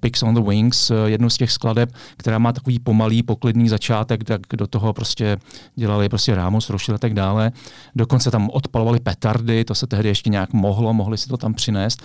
Pigs 0.00 0.22
on 0.22 0.34
the 0.34 0.40
Wings, 0.40 0.92
jednu 1.06 1.30
z 1.30 1.36
těch 1.36 1.52
skladeb, 1.52 1.90
která 2.16 2.38
má 2.38 2.52
takový 2.52 2.78
pomalý, 2.78 3.22
poklidný 3.22 3.68
začátek, 3.68 4.24
tak 4.24 4.40
do 4.52 4.66
toho 4.66 4.92
prostě 4.92 5.36
dělali 5.74 6.08
prostě 6.08 6.34
Ramos, 6.34 6.70
rušili 6.70 6.94
a 6.94 6.98
tak 6.98 7.14
dále. 7.14 7.52
Dokonce 7.94 8.30
tam 8.30 8.50
odpalovali 8.50 9.00
petardy, 9.00 9.64
to 9.64 9.74
se 9.74 9.86
tehdy 9.86 10.08
ještě 10.08 10.30
nějak 10.30 10.52
mohlo, 10.52 10.94
mohli 10.94 11.18
si 11.18 11.28
to 11.28 11.36
tam 11.36 11.54
přinést. 11.54 12.02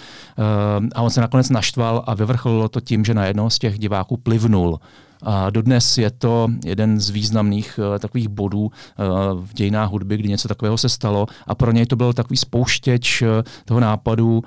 A 0.96 1.02
on 1.02 1.10
se 1.10 1.22
nakonec 1.22 1.50
naštval 1.50 2.04
a 2.08 2.14
vyvrcholilo 2.14 2.70
to 2.70 2.82
tím, 2.82 3.06
že 3.06 3.14
na 3.14 3.26
jednoho 3.26 3.50
z 3.50 3.60
těch 3.60 3.80
diváků 3.80 4.18
plivnul. 4.18 4.80
A 5.24 5.50
dodnes 5.50 5.98
je 5.98 6.12
to 6.12 6.48
jeden 6.66 7.00
z 7.00 7.10
významných 7.10 7.80
uh, 7.80 8.00
takových 8.00 8.28
bodů 8.28 8.62
uh, 8.62 8.72
v 9.46 9.54
dějinách 9.54 9.90
hudby, 9.90 10.18
kdy 10.18 10.30
něco 10.30 10.48
takového 10.48 10.78
se 10.78 10.90
stalo 10.90 11.28
a 11.48 11.56
pro 11.56 11.72
něj 11.72 11.86
to 11.86 11.96
byl 11.96 12.14
takový 12.14 12.38
spouštěč 12.38 13.22
uh, 13.22 13.28
toho 13.66 13.80
nápadu 13.80 14.44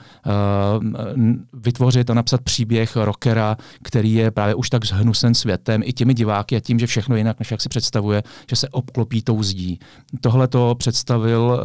vytvořit 1.52 2.10
a 2.10 2.14
napsat 2.14 2.40
příběh 2.40 2.96
rockera, 2.96 3.56
který 3.82 4.12
je 4.14 4.30
právě 4.30 4.54
už 4.54 4.70
tak 4.70 4.84
zhnusen 4.84 5.34
světem 5.34 5.82
i 5.84 5.92
těmi 5.92 6.14
diváky 6.14 6.56
a 6.56 6.60
tím, 6.60 6.78
že 6.78 6.86
všechno 6.86 7.16
jinak, 7.16 7.38
než 7.38 7.50
jak 7.50 7.60
si 7.60 7.68
představuje, 7.68 8.22
že 8.50 8.56
se 8.56 8.68
obklopí 8.68 9.22
tou 9.22 9.42
zdí. 9.42 9.78
Tohle 10.20 10.48
to 10.48 10.74
představil 10.74 11.60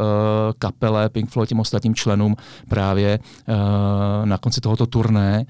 kapele 0.58 1.08
Pink 1.08 1.30
Floyd 1.30 1.48
těm 1.48 1.60
ostatním 1.60 1.94
členům 1.94 2.36
právě 2.68 3.18
na 4.24 4.38
konci 4.38 4.60
tohoto 4.60 4.86
turné, 4.86 5.46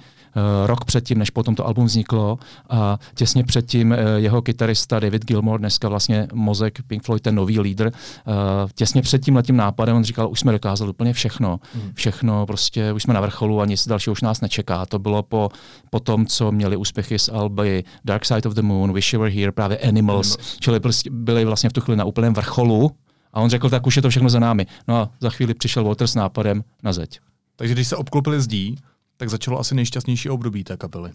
rok 0.67 0.85
předtím, 0.85 1.19
než 1.19 1.31
potom 1.31 1.55
to 1.55 1.67
album 1.67 1.87
vzniklo. 1.87 2.39
A 2.71 2.99
těsně 3.15 3.45
předtím 3.45 3.93
eh, 3.93 3.99
jeho 4.17 4.43
kytarista 4.43 5.01
David 5.01 5.25
Gilmore, 5.25 5.59
dneska 5.59 5.89
vlastně 5.89 6.29
mozek 6.33 6.79
Pink 6.87 7.03
Floyd, 7.03 7.23
ten 7.23 7.35
nový 7.35 7.61
lídr, 7.61 7.91
eh, 7.93 8.33
těsně 8.75 9.03
před 9.03 9.25
tím 9.25 9.37
letím 9.37 9.57
nápadem 9.57 9.97
on 9.97 10.05
říkal, 10.05 10.31
už 10.31 10.41
jsme 10.41 10.53
dokázali 10.53 10.91
úplně 10.91 11.13
všechno. 11.13 11.61
Hmm. 11.75 11.93
Všechno, 11.95 12.47
prostě 12.47 12.93
už 12.93 13.03
jsme 13.03 13.15
na 13.15 13.21
vrcholu 13.21 13.61
a 13.61 13.67
nic 13.67 13.89
dalšího 13.89 14.13
už 14.13 14.23
nás 14.23 14.41
nečeká. 14.41 14.87
To 14.87 14.99
bylo 14.99 15.23
po, 15.23 15.49
po 15.91 16.01
tom, 16.01 16.27
co 16.27 16.53
měli 16.53 16.77
úspěchy 16.77 17.19
s 17.19 17.33
alby 17.33 17.85
Dark 18.05 18.25
Side 18.25 18.49
of 18.49 18.55
the 18.55 18.63
Moon, 18.63 18.93
Wish 18.93 19.13
You 19.13 19.21
Were 19.21 19.33
Here, 19.33 19.53
právě 19.53 19.79
Animals, 19.79 20.35
Animals. 20.35 20.57
čili 20.61 20.81
byli 21.11 21.45
vlastně 21.45 21.71
v 21.71 21.73
tu 21.73 21.81
chvíli 21.81 21.97
na 21.97 22.05
úplném 22.05 22.35
vrcholu 22.35 22.91
a 23.33 23.41
on 23.41 23.51
řekl, 23.51 23.71
tak 23.71 23.87
už 23.87 23.97
je 23.97 24.03
to 24.03 24.11
všechno 24.11 24.31
za 24.31 24.39
námi. 24.39 24.67
No 24.89 24.97
a 24.97 25.11
za 25.21 25.31
chvíli 25.31 25.55
přišel 25.55 25.85
Walter 25.85 26.07
s 26.07 26.15
nápadem 26.15 26.65
na 26.83 26.93
zeď. 26.93 27.21
Takže 27.57 27.75
když 27.75 27.89
se 27.89 27.97
obklopili 27.97 28.41
zdí, 28.41 28.77
tak 29.17 29.31
začalo 29.31 29.59
asi 29.59 29.75
nejšťastnější 29.75 30.31
období 30.31 30.65
té 30.65 30.77
kapely. 30.77 31.13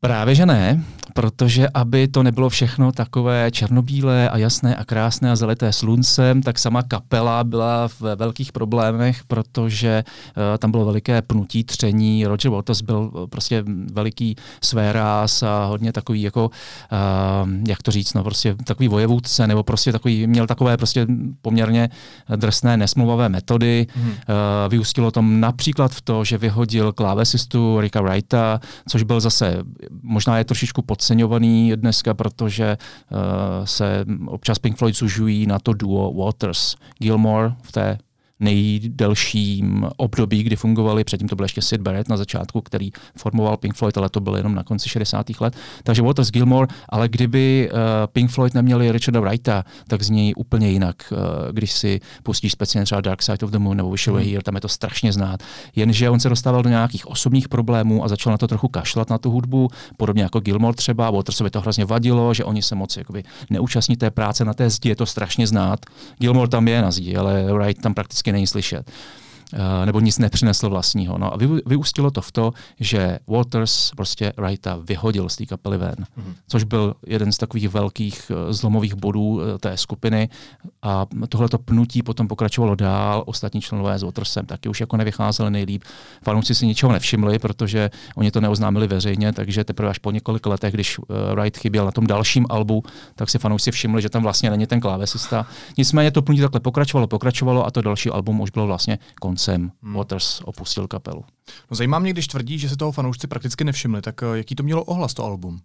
Právě 0.00 0.34
že 0.34 0.46
ne, 0.46 0.82
protože 1.14 1.68
aby 1.74 2.08
to 2.08 2.22
nebylo 2.22 2.48
všechno 2.48 2.92
takové 2.92 3.50
černobílé 3.50 4.30
a 4.30 4.38
jasné 4.38 4.76
a 4.76 4.84
krásné 4.84 5.30
a 5.30 5.36
zalité 5.36 5.72
sluncem, 5.72 6.42
tak 6.42 6.58
sama 6.58 6.82
kapela 6.82 7.44
byla 7.44 7.88
v 7.88 8.02
velkých 8.16 8.52
problémech, 8.52 9.24
protože 9.24 10.04
uh, 10.06 10.42
tam 10.58 10.70
bylo 10.70 10.84
veliké 10.84 11.22
pnutí, 11.22 11.64
tření. 11.64 12.26
Roger 12.26 12.50
Waters 12.50 12.80
byl 12.80 13.10
uh, 13.14 13.26
prostě 13.26 13.64
veliký 13.92 14.36
svéráz 14.62 15.42
a 15.42 15.64
hodně 15.64 15.92
takový 15.92 16.22
jako, 16.22 16.44
uh, 16.46 17.48
jak 17.68 17.82
to 17.82 17.90
říct, 17.90 18.14
no 18.14 18.24
prostě 18.24 18.54
takový 18.64 18.88
vojevůdce, 18.88 19.46
nebo 19.46 19.62
prostě 19.62 19.92
takový, 19.92 20.26
měl 20.26 20.46
takové 20.46 20.76
prostě 20.76 21.06
poměrně 21.42 21.88
drsné 22.36 22.76
nesmluvavé 22.76 23.28
metody. 23.28 23.86
Mm. 23.96 24.08
Uh, 24.08 24.16
vyústilo 24.68 25.10
to 25.10 25.22
například 25.22 25.92
v 25.92 26.00
to, 26.00 26.24
že 26.24 26.38
vyhodil 26.38 26.92
klávesistu 26.92 27.80
Ricka 27.80 28.00
Wrighta, 28.00 28.60
což 28.88 29.02
byl 29.02 29.20
zase 29.20 29.58
možná 30.02 30.38
je 30.38 30.44
trošičku 30.44 30.82
podceňovaný 30.82 31.72
dneska, 31.76 32.14
protože 32.14 32.76
uh, 32.76 33.18
se 33.64 34.04
občas 34.26 34.58
Pink 34.58 34.76
Floyd 34.76 34.96
zužují 34.96 35.46
na 35.46 35.58
to 35.58 35.72
duo 35.72 36.12
Waters. 36.24 36.76
Gilmore 36.98 37.54
v 37.62 37.72
té 37.72 37.98
nejdelším 38.40 39.86
období, 39.96 40.42
kdy 40.42 40.56
fungovali. 40.56 41.04
Předtím 41.04 41.28
to 41.28 41.36
byl 41.36 41.44
ještě 41.44 41.62
Sid 41.62 41.80
Barrett 41.80 42.08
na 42.08 42.16
začátku, 42.16 42.60
který 42.60 42.90
formoval 43.16 43.56
Pink 43.56 43.74
Floyd, 43.74 43.98
ale 43.98 44.08
to 44.08 44.20
bylo 44.20 44.36
jenom 44.36 44.54
na 44.54 44.62
konci 44.62 44.88
60. 44.88 45.26
let. 45.40 45.56
Takže 45.82 46.02
Waters 46.02 46.30
Gilmore, 46.30 46.68
ale 46.88 47.08
kdyby 47.08 47.70
uh, 47.72 47.78
Pink 48.12 48.30
Floyd 48.30 48.54
neměli 48.54 48.92
Richarda 48.92 49.20
Wrighta, 49.20 49.64
tak 49.88 50.02
zní 50.02 50.34
úplně 50.34 50.70
jinak. 50.70 50.96
Uh, 51.12 51.18
když 51.52 51.72
si 51.72 52.00
pustíš 52.22 52.52
speciálně 52.52 52.84
třeba 52.84 53.00
Dark 53.00 53.22
Side 53.22 53.38
of 53.42 53.50
the 53.50 53.58
Moon 53.58 53.76
nebo 53.76 53.90
Wish 53.90 54.06
You 54.06 54.16
Here, 54.16 54.42
tam 54.42 54.54
je 54.54 54.60
to 54.60 54.68
strašně 54.68 55.12
znát. 55.12 55.42
Jenže 55.76 56.10
on 56.10 56.20
se 56.20 56.28
dostával 56.28 56.62
do 56.62 56.68
nějakých 56.68 57.06
osobních 57.06 57.48
problémů 57.48 58.04
a 58.04 58.08
začal 58.08 58.30
na 58.30 58.38
to 58.38 58.48
trochu 58.48 58.68
kašlat 58.68 59.10
na 59.10 59.18
tu 59.18 59.30
hudbu, 59.30 59.68
podobně 59.96 60.22
jako 60.22 60.40
Gilmore 60.40 60.76
třeba. 60.76 61.10
Watersovi 61.10 61.50
to 61.50 61.60
hrozně 61.60 61.84
vadilo, 61.84 62.34
že 62.34 62.44
oni 62.44 62.62
se 62.62 62.74
moc 62.74 62.96
jakoby, 62.96 63.22
neúčastní 63.50 63.96
té 63.96 64.10
práce 64.10 64.44
na 64.44 64.54
té 64.54 64.70
zdi, 64.70 64.88
je 64.88 64.96
to 64.96 65.06
strašně 65.06 65.46
znát. 65.46 65.80
Gilmore 66.18 66.48
tam 66.48 66.68
je 66.68 66.82
na 66.82 66.90
zdi, 66.90 67.16
ale 67.16 67.52
Wright 67.52 67.82
tam 67.82 67.94
prakticky 67.94 68.27
není 68.32 68.46
slyšet. 68.46 68.90
Eh, 69.54 69.86
nebo 69.86 70.00
nic 70.00 70.18
nepřinesl 70.18 70.68
vlastního. 70.68 71.18
No 71.18 71.34
a 71.34 71.36
vy, 71.36 71.48
vyústilo 71.66 72.10
to 72.10 72.20
v 72.20 72.32
to, 72.32 72.52
že 72.80 73.18
Waters 73.26 73.90
prostě 73.96 74.32
Wrighta 74.36 74.78
vyhodil 74.84 75.28
z 75.28 75.36
té 75.36 75.46
kapely 75.46 75.78
ven, 75.78 75.94
mm-hmm. 75.94 76.34
což 76.48 76.64
byl 76.64 76.94
jeden 77.06 77.32
z 77.32 77.38
takových 77.38 77.68
velkých 77.68 78.30
eh, 78.30 78.52
zlomových 78.52 78.94
bodů 78.94 79.40
eh, 79.40 79.58
té 79.58 79.76
skupiny 79.76 80.28
a 80.82 81.06
tohleto 81.28 81.58
pnutí 81.58 82.02
potom 82.02 82.28
pokračovalo 82.28 82.74
dál, 82.74 83.22
ostatní 83.26 83.60
členové 83.60 83.98
s 83.98 84.02
Watersem 84.02 84.46
taky 84.46 84.68
už 84.68 84.80
jako 84.80 84.96
nevycházeli 84.96 85.50
nejlíp. 85.50 85.84
Fanoušci 86.22 86.54
si 86.54 86.66
ničeho 86.66 86.92
nevšimli, 86.92 87.38
protože 87.38 87.90
oni 88.16 88.30
to 88.30 88.40
neoznámili 88.40 88.86
veřejně, 88.86 89.32
takže 89.32 89.64
teprve 89.64 89.90
až 89.90 89.98
po 89.98 90.10
několik 90.10 90.46
letech, 90.46 90.74
když 90.74 91.00
Wright 91.34 91.56
chyběl 91.56 91.84
na 91.84 91.90
tom 91.90 92.06
dalším 92.06 92.46
albu, 92.50 92.82
tak 93.14 93.30
si 93.30 93.38
fanoušci 93.38 93.70
všimli, 93.70 94.02
že 94.02 94.08
tam 94.08 94.22
vlastně 94.22 94.50
není 94.50 94.66
ten 94.66 94.80
klávesista. 94.80 95.46
Nicméně 95.78 96.10
to 96.10 96.22
pnutí 96.22 96.40
takhle 96.40 96.60
pokračovalo, 96.60 97.06
pokračovalo 97.06 97.66
a 97.66 97.70
to 97.70 97.82
další 97.82 98.10
album 98.10 98.40
už 98.40 98.50
bylo 98.50 98.66
vlastně 98.66 98.98
konc 99.20 99.37
koncem 99.38 99.72
hmm. 99.82 99.94
Waters 99.94 100.40
opustil 100.44 100.86
kapelu. 100.86 101.24
No 101.70 101.76
zajímá 101.76 101.98
mě, 101.98 102.12
když 102.12 102.26
tvrdí, 102.26 102.58
že 102.58 102.68
se 102.68 102.76
toho 102.76 102.92
fanoušci 102.92 103.26
prakticky 103.26 103.64
nevšimli, 103.64 104.02
tak 104.02 104.22
eh, 104.22 104.38
jaký 104.38 104.54
to 104.54 104.62
mělo 104.62 104.84
ohlas 104.84 105.14
to 105.14 105.24
album? 105.24 105.60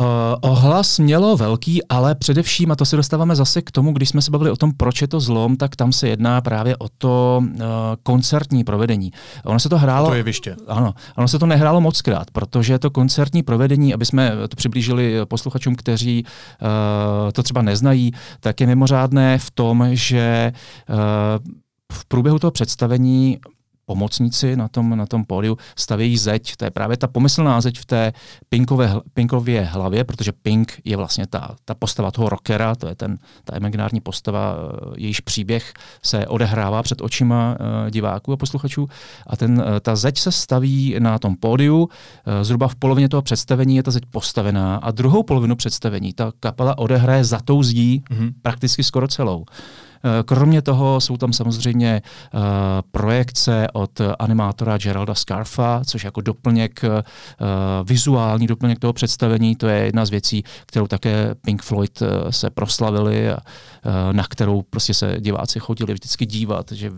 Uh, 0.00 0.06
ohlas 0.40 0.98
mělo 0.98 1.36
velký, 1.36 1.88
ale 1.88 2.14
především, 2.14 2.70
a 2.70 2.76
to 2.76 2.84
se 2.84 2.96
dostáváme 2.96 3.36
zase 3.36 3.62
k 3.62 3.70
tomu, 3.70 3.92
když 3.92 4.08
jsme 4.08 4.22
se 4.22 4.30
bavili 4.30 4.50
o 4.50 4.56
tom, 4.56 4.72
proč 4.72 5.02
je 5.02 5.08
to 5.08 5.20
zlom, 5.20 5.56
tak 5.56 5.76
tam 5.76 5.92
se 5.92 6.08
jedná 6.08 6.40
právě 6.40 6.76
o 6.76 6.88
to 6.98 7.42
uh, 7.42 7.60
koncertní 8.02 8.64
provedení. 8.64 9.10
Ono 9.44 9.60
se 9.60 9.68
to 9.68 9.78
hrálo. 9.78 10.08
To 10.08 10.14
je 10.14 10.22
viště. 10.22 10.56
Ano, 10.68 10.94
ono 11.16 11.28
se 11.28 11.38
to 11.38 11.46
nehrálo 11.46 11.80
moc 11.80 12.02
krát, 12.02 12.30
protože 12.30 12.78
to 12.78 12.90
koncertní 12.90 13.42
provedení, 13.42 13.94
aby 13.94 14.06
jsme 14.06 14.32
to 14.48 14.56
přiblížili 14.56 15.14
posluchačům, 15.24 15.74
kteří 15.74 16.24
uh, 16.24 17.30
to 17.32 17.42
třeba 17.42 17.62
neznají, 17.62 18.12
tak 18.40 18.60
je 18.60 18.66
mimořádné 18.66 19.38
v 19.38 19.50
tom, 19.50 19.88
že 19.92 20.52
uh, 20.88 21.58
v 21.92 22.04
průběhu 22.04 22.38
toho 22.38 22.50
představení 22.50 23.38
pomocníci 23.88 24.56
na 24.56 24.68
tom, 24.68 24.96
na 24.96 25.06
tom 25.06 25.24
pódiu 25.24 25.58
stavějí 25.76 26.18
zeď. 26.18 26.56
To 26.56 26.64
je 26.64 26.70
právě 26.70 26.96
ta 26.96 27.08
pomyslná 27.08 27.60
zeď 27.60 27.78
v 27.78 27.86
té 27.86 28.12
Pinkové, 28.48 29.00
Pinkově 29.14 29.64
hlavě, 29.64 30.04
protože 30.04 30.32
Pink 30.32 30.80
je 30.84 30.96
vlastně 30.96 31.26
ta, 31.26 31.56
ta 31.64 31.74
postava 31.74 32.10
toho 32.10 32.28
rockera, 32.28 32.74
to 32.74 32.88
je 32.88 32.94
ten, 32.94 33.18
ta 33.44 33.56
imaginární 33.56 34.00
postava, 34.00 34.56
eh, 34.56 34.94
jejíž 34.96 35.20
příběh 35.20 35.72
se 36.02 36.26
odehrává 36.26 36.82
před 36.82 37.00
očima 37.00 37.56
uh, 37.60 37.90
diváků 37.90 38.32
a 38.32 38.36
posluchačů. 38.36 38.88
A 39.26 39.36
ten, 39.36 39.58
uh, 39.58 39.64
ta 39.80 39.96
zeď 39.96 40.18
se 40.18 40.32
staví 40.32 40.96
na 40.98 41.18
tom 41.18 41.36
pódiu, 41.36 41.88
zhruba 42.42 42.68
v 42.68 42.74
polovině 42.74 43.08
toho 43.08 43.22
představení 43.22 43.76
je 43.76 43.82
ta 43.82 43.90
zeď 43.90 44.02
postavená 44.10 44.76
a 44.76 44.90
druhou 44.90 45.22
polovinu 45.22 45.56
představení 45.56 46.12
ta 46.12 46.32
kapela 46.40 46.78
odehraje 46.78 47.24
za 47.24 47.40
tou 47.44 47.62
zdí 47.62 48.02
mm-hmm. 48.10 48.32
prakticky 48.42 48.84
skoro 48.84 49.08
celou. 49.08 49.44
Eh, 50.04 50.22
kromě 50.22 50.62
toho 50.62 51.00
jsou 51.00 51.16
tam 51.16 51.32
samozřejmě 51.32 52.02
uh, 52.34 52.40
projekce 52.90 53.68
od 53.72 54.00
animátora 54.18 54.78
Geralda 54.78 55.14
Scarfa, 55.14 55.82
což 55.84 56.04
jako 56.04 56.20
doplněk, 56.20 56.80
uh, 56.84 56.90
vizuální 57.84 58.46
doplněk 58.46 58.78
toho 58.78 58.92
představení, 58.92 59.56
to 59.56 59.68
je 59.68 59.84
jedna 59.84 60.06
z 60.06 60.10
věcí, 60.10 60.44
kterou 60.66 60.86
také 60.86 61.34
Pink 61.44 61.62
Floyd 61.62 62.02
se 62.30 62.50
proslavili 62.50 63.30
a 63.30 63.38
na 64.12 64.24
kterou 64.24 64.62
prostě 64.62 64.94
se 64.94 65.16
diváci 65.18 65.60
chodili 65.60 65.94
vždycky 65.94 66.26
dívat, 66.26 66.72
že 66.72 66.90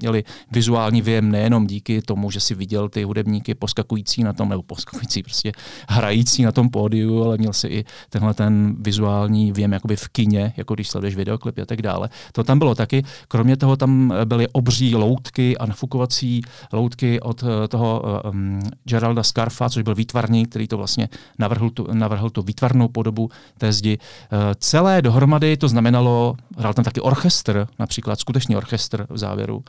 měli 0.00 0.24
vizuální 0.50 1.02
věm 1.02 1.30
nejenom 1.30 1.66
díky 1.66 2.02
tomu, 2.02 2.30
že 2.30 2.40
si 2.40 2.54
viděl 2.54 2.88
ty 2.88 3.02
hudebníky 3.02 3.54
poskakující 3.54 4.22
na 4.22 4.32
tom, 4.32 4.48
nebo 4.48 4.62
poskakující, 4.62 5.22
prostě 5.22 5.52
hrající 5.88 6.42
na 6.42 6.52
tom 6.52 6.68
pódiu, 6.68 7.24
ale 7.24 7.36
měl 7.38 7.52
si 7.52 7.66
i 7.66 7.84
tenhle 8.10 8.34
ten 8.34 8.76
vizuální 8.78 9.52
věm 9.52 9.72
jakoby 9.72 9.96
v 9.96 10.08
kině, 10.08 10.52
jako 10.56 10.74
když 10.74 10.88
sleduješ 10.88 11.16
videoklipy 11.16 11.62
a 11.62 11.66
tak 11.66 11.82
dále. 11.82 12.08
To 12.32 12.44
tam 12.44 12.58
bylo 12.58 12.74
taky. 12.74 13.04
Kromě 13.28 13.56
toho 13.56 13.76
tam 13.76 14.12
byly 14.24 14.48
obří 14.48 14.94
loutky 14.94 15.58
a 15.58 15.66
nafukovací 15.66 16.42
loutky 16.72 17.20
od 17.20 17.42
eh, 17.42 17.68
toho 17.68 18.02
um, 18.24 18.60
Geralda 18.84 19.22
Scarfa, 19.22 19.70
což 19.70 19.82
byl 19.82 19.94
výtvarník, 19.94 20.48
který 20.48 20.68
to 20.68 20.76
vlastně 20.76 21.08
navrhl 21.38 21.70
tu, 21.70 21.86
navrhl 21.92 22.30
tu 22.30 22.42
výtvarnou 22.42 22.88
podobu 22.88 23.30
té 23.58 23.72
zdi. 23.72 23.98
Uh, 23.98 24.38
celé 24.58 25.02
dohromady 25.02 25.56
to 25.56 25.68
znamenalo, 25.68 26.36
hrál 26.58 26.74
tam 26.74 26.84
taky 26.84 27.00
orchestr, 27.00 27.66
například 27.78 28.20
skutečný 28.20 28.56
orchestr 28.56 29.06
v 29.10 29.18
závěru, 29.18 29.64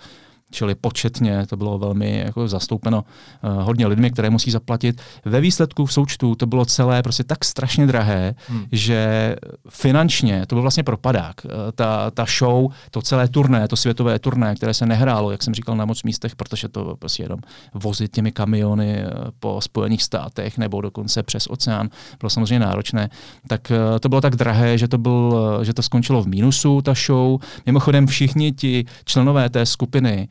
čili 0.52 0.76
početně 0.76 1.46
to 1.48 1.58
bylo 1.58 1.78
velmi 1.78 2.18
jako 2.26 2.48
zastoupeno 2.48 3.04
uh, 3.44 3.64
hodně 3.64 3.88
lidmi, 3.88 4.12
které 4.12 4.30
musí 4.30 4.52
zaplatit. 4.52 5.02
Ve 5.26 5.42
výsledku 5.42 5.86
v 5.86 5.94
součtu 5.94 6.36
to 6.36 6.46
bylo 6.46 6.66
celé 6.66 7.04
prostě 7.04 7.24
tak 7.24 7.46
strašně 7.46 7.88
drahé, 7.88 8.36
hmm. 8.48 8.66
že 8.72 9.36
finančně 9.70 10.46
to 10.46 10.56
byl 10.56 10.62
vlastně 10.62 10.84
propadák. 10.84 11.36
Uh, 11.46 11.52
ta, 11.76 12.12
ta 12.12 12.26
show, 12.40 12.72
to 12.92 13.02
celé 13.02 13.28
turné, 13.28 13.68
to 13.68 13.76
světové 13.76 14.20
turné, 14.20 14.56
které 14.56 14.74
se 14.74 14.86
nehrálo, 14.86 15.32
jak 15.32 15.44
jsem 15.44 15.54
říkal, 15.54 15.76
na 15.76 15.86
moc 15.86 16.04
místech, 16.04 16.36
protože 16.36 16.68
to 16.68 16.96
prostě 17.00 17.24
jenom 17.24 17.40
vozit 17.74 18.12
těmi 18.12 18.32
kamiony 18.32 19.04
uh, 19.04 19.12
po 19.40 19.62
Spojených 19.62 20.04
státech 20.04 20.58
nebo 20.58 20.82
dokonce 20.82 21.24
přes 21.24 21.48
oceán 21.48 21.90
bylo 22.20 22.30
samozřejmě 22.30 22.60
náročné, 22.60 23.10
tak 23.48 23.72
uh, 23.72 24.00
to 24.00 24.10
bylo 24.10 24.22
tak 24.22 24.36
drahé, 24.36 24.78
že 24.78 24.88
to, 24.88 24.98
byl, 24.98 25.60
že 25.64 25.74
to 25.74 25.82
skončilo 25.82 26.24
v 26.24 26.28
mínusu, 26.28 26.82
ta 26.82 26.94
show. 26.94 27.40
Mimochodem 27.66 28.08
všichni 28.08 28.52
ti 28.52 28.86
členové 29.06 29.50
té 29.50 29.66
skupiny 29.66 30.28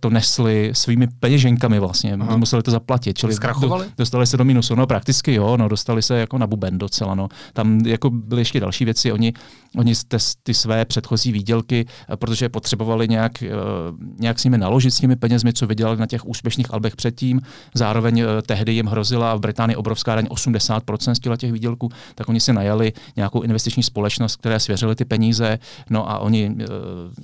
to 0.00 0.10
nesli 0.10 0.70
svými 0.74 1.06
peněženkami 1.20 1.78
vlastně, 1.78 2.14
Aha. 2.20 2.36
museli 2.36 2.62
to 2.62 2.70
zaplatit. 2.70 3.18
Čili 3.18 3.34
Zkrachovali? 3.34 3.86
Do, 3.86 3.92
dostali 3.98 4.26
se 4.26 4.36
do 4.36 4.44
minusu, 4.44 4.74
no 4.74 4.86
prakticky 4.86 5.34
jo, 5.34 5.56
no 5.56 5.68
dostali 5.68 6.02
se 6.02 6.18
jako 6.18 6.38
na 6.38 6.46
buben 6.46 6.78
docela, 6.78 7.14
no. 7.14 7.28
Tam 7.52 7.80
jako 7.86 8.10
byly 8.10 8.40
ještě 8.40 8.60
další 8.60 8.84
věci, 8.84 9.12
oni, 9.12 9.32
oni 9.76 9.94
ty, 10.08 10.16
ty 10.42 10.54
své 10.54 10.84
předchozí 10.84 11.32
výdělky, 11.32 11.86
eh, 12.08 12.16
protože 12.16 12.48
potřebovali 12.48 13.08
nějak, 13.08 13.32
uh, 13.42 14.18
nějak 14.20 14.38
s 14.38 14.44
nimi 14.44 14.58
naložit 14.58 14.90
s 14.90 14.98
těmi 14.98 15.16
penězmi, 15.16 15.52
co 15.52 15.66
vydělali 15.66 15.96
na 15.96 16.06
těch 16.06 16.26
úspěšných 16.26 16.74
albech 16.74 16.96
předtím, 16.96 17.40
zároveň 17.74 18.24
tehdy 18.46 18.72
jim 18.72 18.86
hrozila 18.86 19.34
v 19.34 19.40
Británii 19.40 19.76
obrovská 19.76 20.14
daň 20.14 20.26
80% 20.26 21.34
z 21.34 21.38
těch 21.38 21.52
výdělků, 21.52 21.88
tak 22.14 22.28
oni 22.28 22.40
si 22.40 22.52
najali 22.52 22.92
nějakou 23.16 23.42
investiční 23.42 23.82
společnost, 23.82 24.36
které 24.36 24.60
svěřili 24.60 24.94
ty 24.94 25.04
peníze, 25.04 25.58
no 25.90 26.10
a 26.10 26.18
oni 26.18 26.56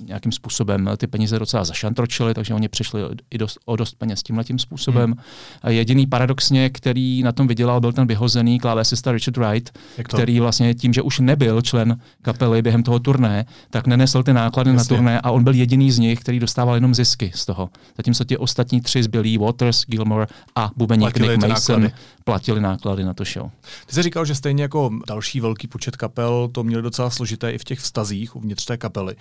nějakým 0.05 0.31
způsobem 0.31 0.89
ty 0.97 1.07
peníze 1.07 1.39
docela 1.39 1.63
zašantročili, 1.95 2.33
takže 2.33 2.53
oni 2.53 2.67
přišli 2.67 3.01
i 3.31 3.37
dost, 3.37 3.57
o 3.65 3.75
dost 3.75 3.95
peněz 3.97 4.23
tímhle 4.23 4.43
tím 4.43 4.59
způsobem. 4.59 5.11
Hmm. 5.11 5.19
A 5.61 5.69
jediný 5.69 6.07
paradoxně, 6.07 6.69
který 6.69 7.23
na 7.23 7.31
tom 7.31 7.47
vydělal, 7.47 7.81
byl 7.81 7.93
ten 7.93 8.07
vyhozený 8.07 8.59
klávesista 8.59 9.11
Richard 9.11 9.37
Wright, 9.37 9.79
který 10.03 10.39
vlastně 10.39 10.73
tím, 10.73 10.93
že 10.93 11.01
už 11.01 11.19
nebyl 11.19 11.61
člen 11.61 11.99
kapely 12.21 12.61
během 12.61 12.83
toho 12.83 12.99
turné, 12.99 13.45
tak 13.69 13.87
nenesl 13.87 14.23
ty 14.23 14.33
náklady 14.33 14.69
Jasně. 14.69 14.77
na 14.77 14.97
turné 14.97 15.21
a 15.21 15.31
on 15.31 15.43
byl 15.43 15.53
jediný 15.53 15.91
z 15.91 15.99
nich, 15.99 16.19
který 16.19 16.39
dostával 16.39 16.75
jenom 16.75 16.95
zisky 16.95 17.31
z 17.35 17.45
toho. 17.45 17.69
Zatímco 17.97 18.23
ti 18.23 18.37
ostatní 18.37 18.81
tři 18.81 19.03
zbylí, 19.03 19.37
Waters, 19.37 19.85
Gilmore 19.87 20.27
a 20.55 20.71
bubeník 20.75 21.19
Nick 21.19 21.47
Mason, 21.47 21.81
náklady. 21.81 21.91
Platili 22.25 22.61
náklady 22.61 23.03
na 23.03 23.13
to 23.13 23.23
show. 23.23 23.49
Ty 23.85 23.95
jsi 23.95 24.03
říkal, 24.03 24.25
že 24.25 24.35
stejně 24.35 24.63
jako 24.63 24.91
další 25.07 25.39
velký 25.39 25.67
počet 25.67 25.95
kapel 25.97 26.49
to 26.51 26.63
měli 26.63 26.83
docela 26.83 27.09
složité 27.09 27.51
i 27.51 27.57
v 27.57 27.63
těch 27.63 27.79
vztazích 27.79 28.35
uvnitř 28.35 28.65
té 28.65 28.77
kapely. 28.77 29.15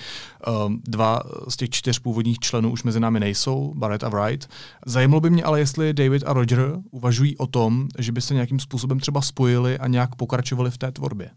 Um, 0.67 0.81
dva 0.85 1.21
z 1.49 1.57
těch 1.57 1.71
čtyř 1.71 1.99
původních 1.99 2.39
členů 2.39 2.71
už 2.71 2.83
mezi 2.83 3.01
námi 3.01 3.21
nejsou, 3.21 3.73
Barrett 3.77 4.05
a 4.05 4.09
Wright. 4.09 4.49
Zajímalo 4.87 5.21
by 5.21 5.31
mě 5.31 5.45
ale, 5.45 5.59
jestli 5.59 5.93
David 5.93 6.23
a 6.27 6.33
Roger 6.33 6.77
uvažují 6.91 7.37
o 7.37 7.47
tom, 7.47 7.89
že 7.99 8.13
by 8.13 8.21
se 8.21 8.35
nějakým 8.35 8.61
způsobem 8.61 9.01
třeba 9.01 9.23
spojili 9.23 9.79
a 9.79 9.87
nějak 9.87 10.15
pokračovali 10.15 10.71
v 10.71 10.79
té 10.79 10.93
tvorbě. 10.93 11.31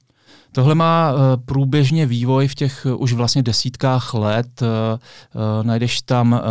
Tohle 0.51 0.75
má 0.75 1.13
uh, 1.13 1.19
průběžně 1.45 2.05
vývoj 2.05 2.47
v 2.47 2.55
těch 2.55 2.85
uh, 2.85 3.01
už 3.01 3.13
vlastně 3.13 3.43
desítkách 3.43 4.13
let. 4.13 4.61
Uh, 4.61 4.67
najdeš 5.63 6.01
tam 6.01 6.41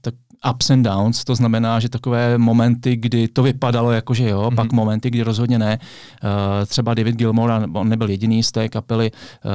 tak 0.00 0.14
ups 0.50 0.70
and 0.70 0.82
downs, 0.82 1.24
to 1.24 1.34
znamená, 1.34 1.80
že 1.80 1.88
takové 1.88 2.38
momenty, 2.38 2.96
kdy 2.96 3.28
to 3.28 3.42
vypadalo 3.42 3.92
jako, 3.92 4.14
že 4.14 4.28
jo, 4.28 4.42
mm-hmm. 4.42 4.54
pak 4.54 4.72
momenty, 4.72 5.10
kdy 5.10 5.22
rozhodně 5.22 5.58
ne. 5.58 5.78
Uh, 5.78 6.66
třeba 6.66 6.94
David 6.94 7.16
Gilmore, 7.16 7.54
on 7.72 7.88
nebyl 7.88 8.10
jediný 8.10 8.42
z 8.42 8.52
té 8.52 8.68
kapely, 8.68 9.10
uh, 9.44 9.50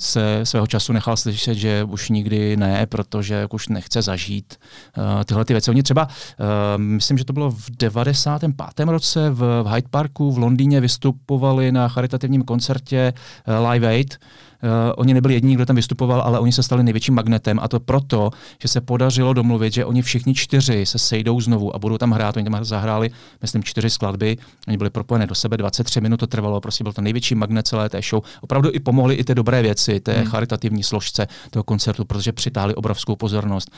se 0.00 0.40
svého 0.44 0.66
času 0.66 0.92
nechal 0.92 1.16
slyšet, 1.16 1.54
že 1.54 1.84
už 1.84 2.08
nikdy 2.08 2.56
ne, 2.56 2.86
protože 2.86 3.46
už 3.50 3.68
nechce 3.68 4.02
zažít 4.02 4.56
uh, 4.96 5.24
tyhle 5.24 5.44
ty 5.44 5.54
věci. 5.54 5.70
Oni 5.70 5.82
třeba, 5.82 6.06
uh, 6.06 6.46
myslím, 6.76 7.18
že 7.18 7.24
to 7.24 7.32
bylo 7.32 7.50
v 7.50 7.70
95. 7.78 8.86
roce 8.86 9.30
v, 9.30 9.62
v 9.62 9.66
Hyde 9.74 9.88
Parku 9.90 10.32
v 10.32 10.38
Londýně 10.38 10.80
vystupovali 10.80 11.72
na 11.72 11.88
charitativním 11.88 12.42
koncertě 12.42 13.12
uh, 13.48 13.68
Live 13.68 13.88
Aid, 13.88 14.14
Uh, 14.14 14.47
oni 14.96 15.14
nebyli 15.14 15.34
jediní, 15.34 15.54
kdo 15.54 15.66
tam 15.66 15.76
vystupoval, 15.76 16.20
ale 16.20 16.38
oni 16.38 16.52
se 16.52 16.62
stali 16.62 16.82
největším 16.82 17.14
magnetem 17.14 17.58
a 17.62 17.68
to 17.68 17.80
proto, 17.80 18.30
že 18.62 18.68
se 18.68 18.80
podařilo 18.80 19.32
domluvit, 19.32 19.72
že 19.72 19.84
oni 19.84 20.02
všichni 20.02 20.34
čtyři 20.34 20.86
se 20.86 20.98
sejdou 20.98 21.40
znovu 21.40 21.76
a 21.76 21.78
budou 21.78 21.98
tam 21.98 22.10
hrát. 22.10 22.36
Oni 22.36 22.50
tam 22.50 22.64
zahráli, 22.64 23.10
myslím, 23.42 23.64
čtyři 23.64 23.90
skladby, 23.90 24.36
oni 24.68 24.76
byli 24.76 24.90
propojené 24.90 25.26
do 25.26 25.34
sebe, 25.34 25.56
23 25.56 26.00
minut 26.00 26.16
to 26.16 26.26
trvalo, 26.26 26.60
prostě 26.60 26.84
byl 26.84 26.92
to 26.92 27.02
největší 27.02 27.34
magnet 27.34 27.66
celé 27.66 27.88
té 27.88 28.00
show. 28.10 28.22
Opravdu 28.40 28.70
i 28.72 28.80
pomohli 28.80 29.14
i 29.14 29.24
ty 29.24 29.34
dobré 29.34 29.62
věci, 29.62 30.00
té 30.00 30.12
hmm. 30.12 30.26
charitativní 30.26 30.82
složce 30.82 31.26
toho 31.50 31.62
koncertu, 31.62 32.04
protože 32.04 32.32
přitáhli 32.32 32.74
obrovskou 32.74 33.16
pozornost. 33.16 33.70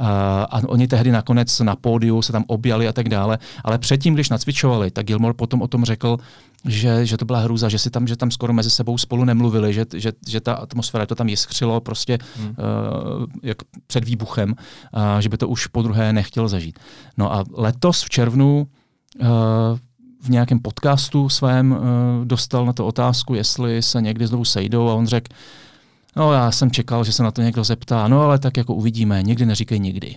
Uh, 0.00 0.06
a 0.50 0.60
oni 0.66 0.88
tehdy 0.88 1.12
nakonec 1.12 1.60
na 1.60 1.76
pódiu 1.76 2.22
se 2.22 2.32
tam 2.32 2.44
objali 2.46 2.88
a 2.88 2.92
tak 2.92 3.08
dále, 3.08 3.38
ale 3.64 3.78
předtím, 3.78 4.14
když 4.14 4.30
nacvičovali, 4.30 4.90
tak 4.90 5.06
Gilmore 5.06 5.34
potom 5.34 5.62
o 5.62 5.68
tom 5.68 5.84
řekl, 5.84 6.18
že, 6.64 7.06
že 7.06 7.16
to 7.16 7.24
byla 7.24 7.38
hrůza, 7.38 7.68
že 7.68 7.78
si 7.78 7.90
tam, 7.90 8.06
že 8.06 8.16
tam 8.16 8.30
skoro 8.30 8.52
mezi 8.52 8.70
sebou 8.70 8.98
spolu 8.98 9.24
nemluvili, 9.24 9.74
že, 9.74 9.86
že, 9.94 10.12
že 10.28 10.40
ta 10.40 10.52
atmosféra 10.52 11.06
to 11.06 11.14
tam 11.14 11.28
jiskřilo 11.28 11.80
prostě 11.80 12.18
hmm. 12.36 12.48
uh, 12.48 12.54
jak 13.42 13.56
před 13.86 14.04
výbuchem, 14.04 14.50
uh, 14.50 15.18
že 15.18 15.28
by 15.28 15.36
to 15.36 15.48
už 15.48 15.66
po 15.66 15.82
druhé 15.82 16.12
nechtěl 16.12 16.48
zažít. 16.48 16.78
No 17.16 17.34
a 17.34 17.44
letos 17.52 18.02
v 18.02 18.08
červnu 18.08 18.66
uh, 19.20 19.26
v 20.22 20.28
nějakém 20.28 20.58
podcastu 20.58 21.28
svém 21.28 21.72
uh, 21.72 21.78
dostal 22.24 22.66
na 22.66 22.72
to 22.72 22.86
otázku, 22.86 23.34
jestli 23.34 23.82
se 23.82 24.02
někdy 24.02 24.26
znovu 24.26 24.44
sejdou 24.44 24.88
a 24.88 24.94
on 24.94 25.06
řekl, 25.06 25.34
no 26.16 26.32
já 26.32 26.50
jsem 26.50 26.70
čekal, 26.70 27.04
že 27.04 27.12
se 27.12 27.22
na 27.22 27.30
to 27.30 27.42
někdo 27.42 27.64
zeptá, 27.64 28.08
no 28.08 28.20
ale 28.22 28.38
tak 28.38 28.56
jako 28.56 28.74
uvidíme, 28.74 29.22
nikdy 29.22 29.46
neříkej 29.46 29.80
nikdy. 29.80 30.16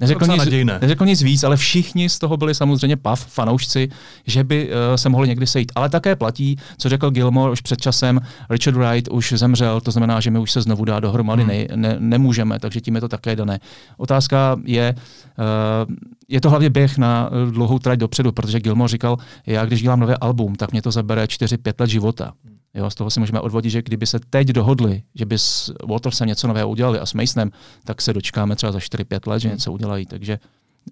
Neřekl 0.00 0.26
nic, 0.26 0.42
neřekl 0.80 1.06
nic 1.06 1.22
víc, 1.22 1.44
ale 1.44 1.56
všichni 1.56 2.08
z 2.08 2.18
toho 2.18 2.36
byli 2.36 2.54
samozřejmě 2.54 2.96
pav, 2.96 3.26
fanoušci, 3.26 3.88
že 4.26 4.44
by 4.44 4.68
uh, 4.68 4.96
se 4.96 5.08
mohli 5.08 5.28
někdy 5.28 5.46
sejít. 5.46 5.72
Ale 5.74 5.88
také 5.88 6.16
platí, 6.16 6.56
co 6.78 6.88
řekl 6.88 7.10
Gilmore 7.10 7.52
už 7.52 7.60
před 7.60 7.80
časem, 7.80 8.20
Richard 8.50 8.76
Wright 8.76 9.08
už 9.08 9.32
zemřel, 9.36 9.80
to 9.80 9.90
znamená, 9.90 10.20
že 10.20 10.30
my 10.30 10.38
už 10.38 10.52
se 10.52 10.62
znovu 10.62 10.84
dá 10.84 11.00
dohromady 11.00 11.42
hmm. 11.42 11.50
ne, 11.50 11.66
ne, 11.76 11.96
nemůžeme, 11.98 12.58
takže 12.58 12.80
tím 12.80 12.94
je 12.94 13.00
to 13.00 13.08
také 13.08 13.36
dané. 13.36 13.60
Otázka 13.96 14.56
je, 14.64 14.94
uh, 14.98 15.94
je 16.28 16.40
to 16.40 16.50
hlavně 16.50 16.70
běh 16.70 16.98
na 16.98 17.30
dlouhou 17.50 17.78
trať 17.78 17.98
dopředu, 17.98 18.32
protože 18.32 18.60
Gilmore 18.60 18.88
říkal, 18.88 19.16
já 19.46 19.64
když 19.64 19.82
dělám 19.82 20.00
nové 20.00 20.16
album, 20.16 20.54
tak 20.54 20.72
mě 20.72 20.82
to 20.82 20.90
zabere 20.90 21.24
4-5 21.24 21.74
let 21.80 21.90
života. 21.90 22.32
Jo, 22.74 22.90
z 22.90 22.94
toho 22.94 23.10
si 23.10 23.20
můžeme 23.20 23.40
odvodit, 23.40 23.72
že 23.72 23.82
kdyby 23.82 24.06
se 24.06 24.20
teď 24.30 24.48
dohodli, 24.48 25.02
že 25.14 25.26
by 25.26 25.38
s 25.38 25.72
Watersem 25.88 26.28
něco 26.28 26.48
nového 26.48 26.68
udělali 26.68 26.98
a 26.98 27.06
s 27.06 27.14
Masonem, 27.14 27.50
tak 27.84 28.02
se 28.02 28.12
dočkáme 28.12 28.56
třeba 28.56 28.72
za 28.72 28.78
4-5 28.78 29.30
let, 29.30 29.40
že 29.40 29.48
něco 29.48 29.72
udělají. 29.72 30.06
Takže 30.06 30.38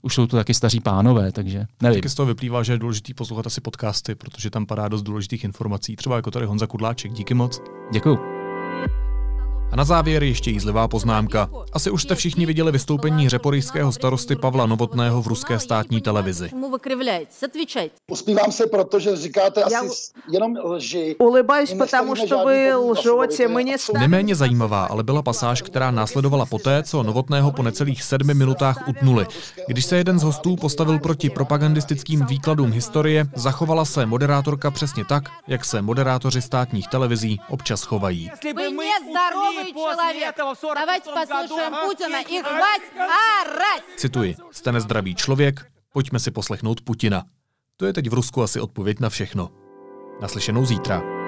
už 0.02 0.14
jsou 0.14 0.26
to 0.26 0.36
taky 0.36 0.54
staří 0.54 0.80
pánové, 0.80 1.32
takže 1.32 1.66
nevím. 1.82 1.98
Taky 1.98 2.08
z 2.08 2.14
toho 2.14 2.26
vyplývá, 2.26 2.62
že 2.62 2.72
je 2.72 2.78
důležité 2.78 3.14
poslouchat 3.14 3.46
asi 3.46 3.60
podcasty, 3.60 4.14
protože 4.14 4.50
tam 4.50 4.66
padá 4.66 4.88
dost 4.88 5.02
důležitých 5.02 5.44
informací, 5.44 5.96
třeba 5.96 6.16
jako 6.16 6.30
tady 6.30 6.46
Honza 6.46 6.66
Kudláček. 6.66 7.12
Díky 7.12 7.34
moc. 7.34 7.60
Děkuji. 7.92 8.31
A 9.71 9.75
na 9.75 9.83
závěr 9.83 10.23
ještě 10.23 10.51
jízlivá 10.51 10.87
poznámka. 10.87 11.49
Asi 11.73 11.91
už 11.91 12.03
jste 12.03 12.15
všichni 12.15 12.45
viděli 12.45 12.71
vystoupení 12.71 13.29
řeporyjského 13.29 13.91
starosty 13.91 14.35
Pavla 14.35 14.65
Novotného 14.65 15.21
v 15.21 15.27
ruské 15.27 15.59
státní 15.59 16.01
televizi. 16.01 16.49
Uspívám 18.11 18.51
se, 18.51 18.67
protože 18.67 19.15
říkáte 19.15 19.63
asi 19.63 20.11
jenom 20.31 20.55
lži. 20.63 21.15
Улыбаюсь, 21.19 21.77
потому 21.77 22.15
что 22.15 22.45
вы 22.45 22.75
лжете. 22.75 23.47
Мы 23.47 23.63
не 23.63 23.75
Neméně 23.99 24.35
zajímavá 24.35 24.85
ale 24.85 25.03
byla 25.03 25.21
pasáž, 25.21 25.61
která 25.61 25.91
následovala 25.91 26.45
poté, 26.45 26.83
co 26.83 27.03
Novotného 27.03 27.51
po 27.51 27.63
necelých 27.63 28.03
sedmi 28.03 28.33
minutách 28.33 28.87
utnuli. 28.87 29.25
Když 29.67 29.85
se 29.85 29.97
jeden 29.97 30.19
z 30.19 30.23
hostů 30.23 30.55
postavil 30.55 30.99
proti 30.99 31.29
propagandistickým 31.29 32.25
výkladům 32.25 32.71
historie, 32.71 33.27
zachovala 33.35 33.85
se 33.85 34.05
moderátorka 34.05 34.71
přesně 34.71 35.05
tak, 35.05 35.29
jak 35.47 35.65
se 35.65 35.81
moderátoři 35.81 36.41
státních 36.41 36.87
televizí 36.87 37.39
občas 37.49 37.83
chovají. 37.83 38.31
Вы 38.55 38.69
нездоровый 39.61 39.73
человек. 39.73 40.35
Давайте 40.75 41.11
послушаем 41.11 41.73
Путина 41.85 42.21
и 42.21 42.41
хватит 42.41 42.93
орать. 42.95 43.83
Cituji, 43.97 44.35
jste 44.51 44.71
nezdravý 44.71 45.15
člověk, 45.15 45.65
pojďme 45.93 46.19
si 46.19 46.31
poslechnout 46.31 46.81
Putina. 46.81 47.23
To 47.77 47.85
je 47.85 47.93
teď 47.93 48.09
v 48.09 48.13
Rusku 48.13 48.43
asi 48.43 48.59
odpověď 48.59 48.99
na 48.99 49.09
všechno. 49.09 49.49
Naslyšenou 50.21 50.65
zítra. 50.65 51.20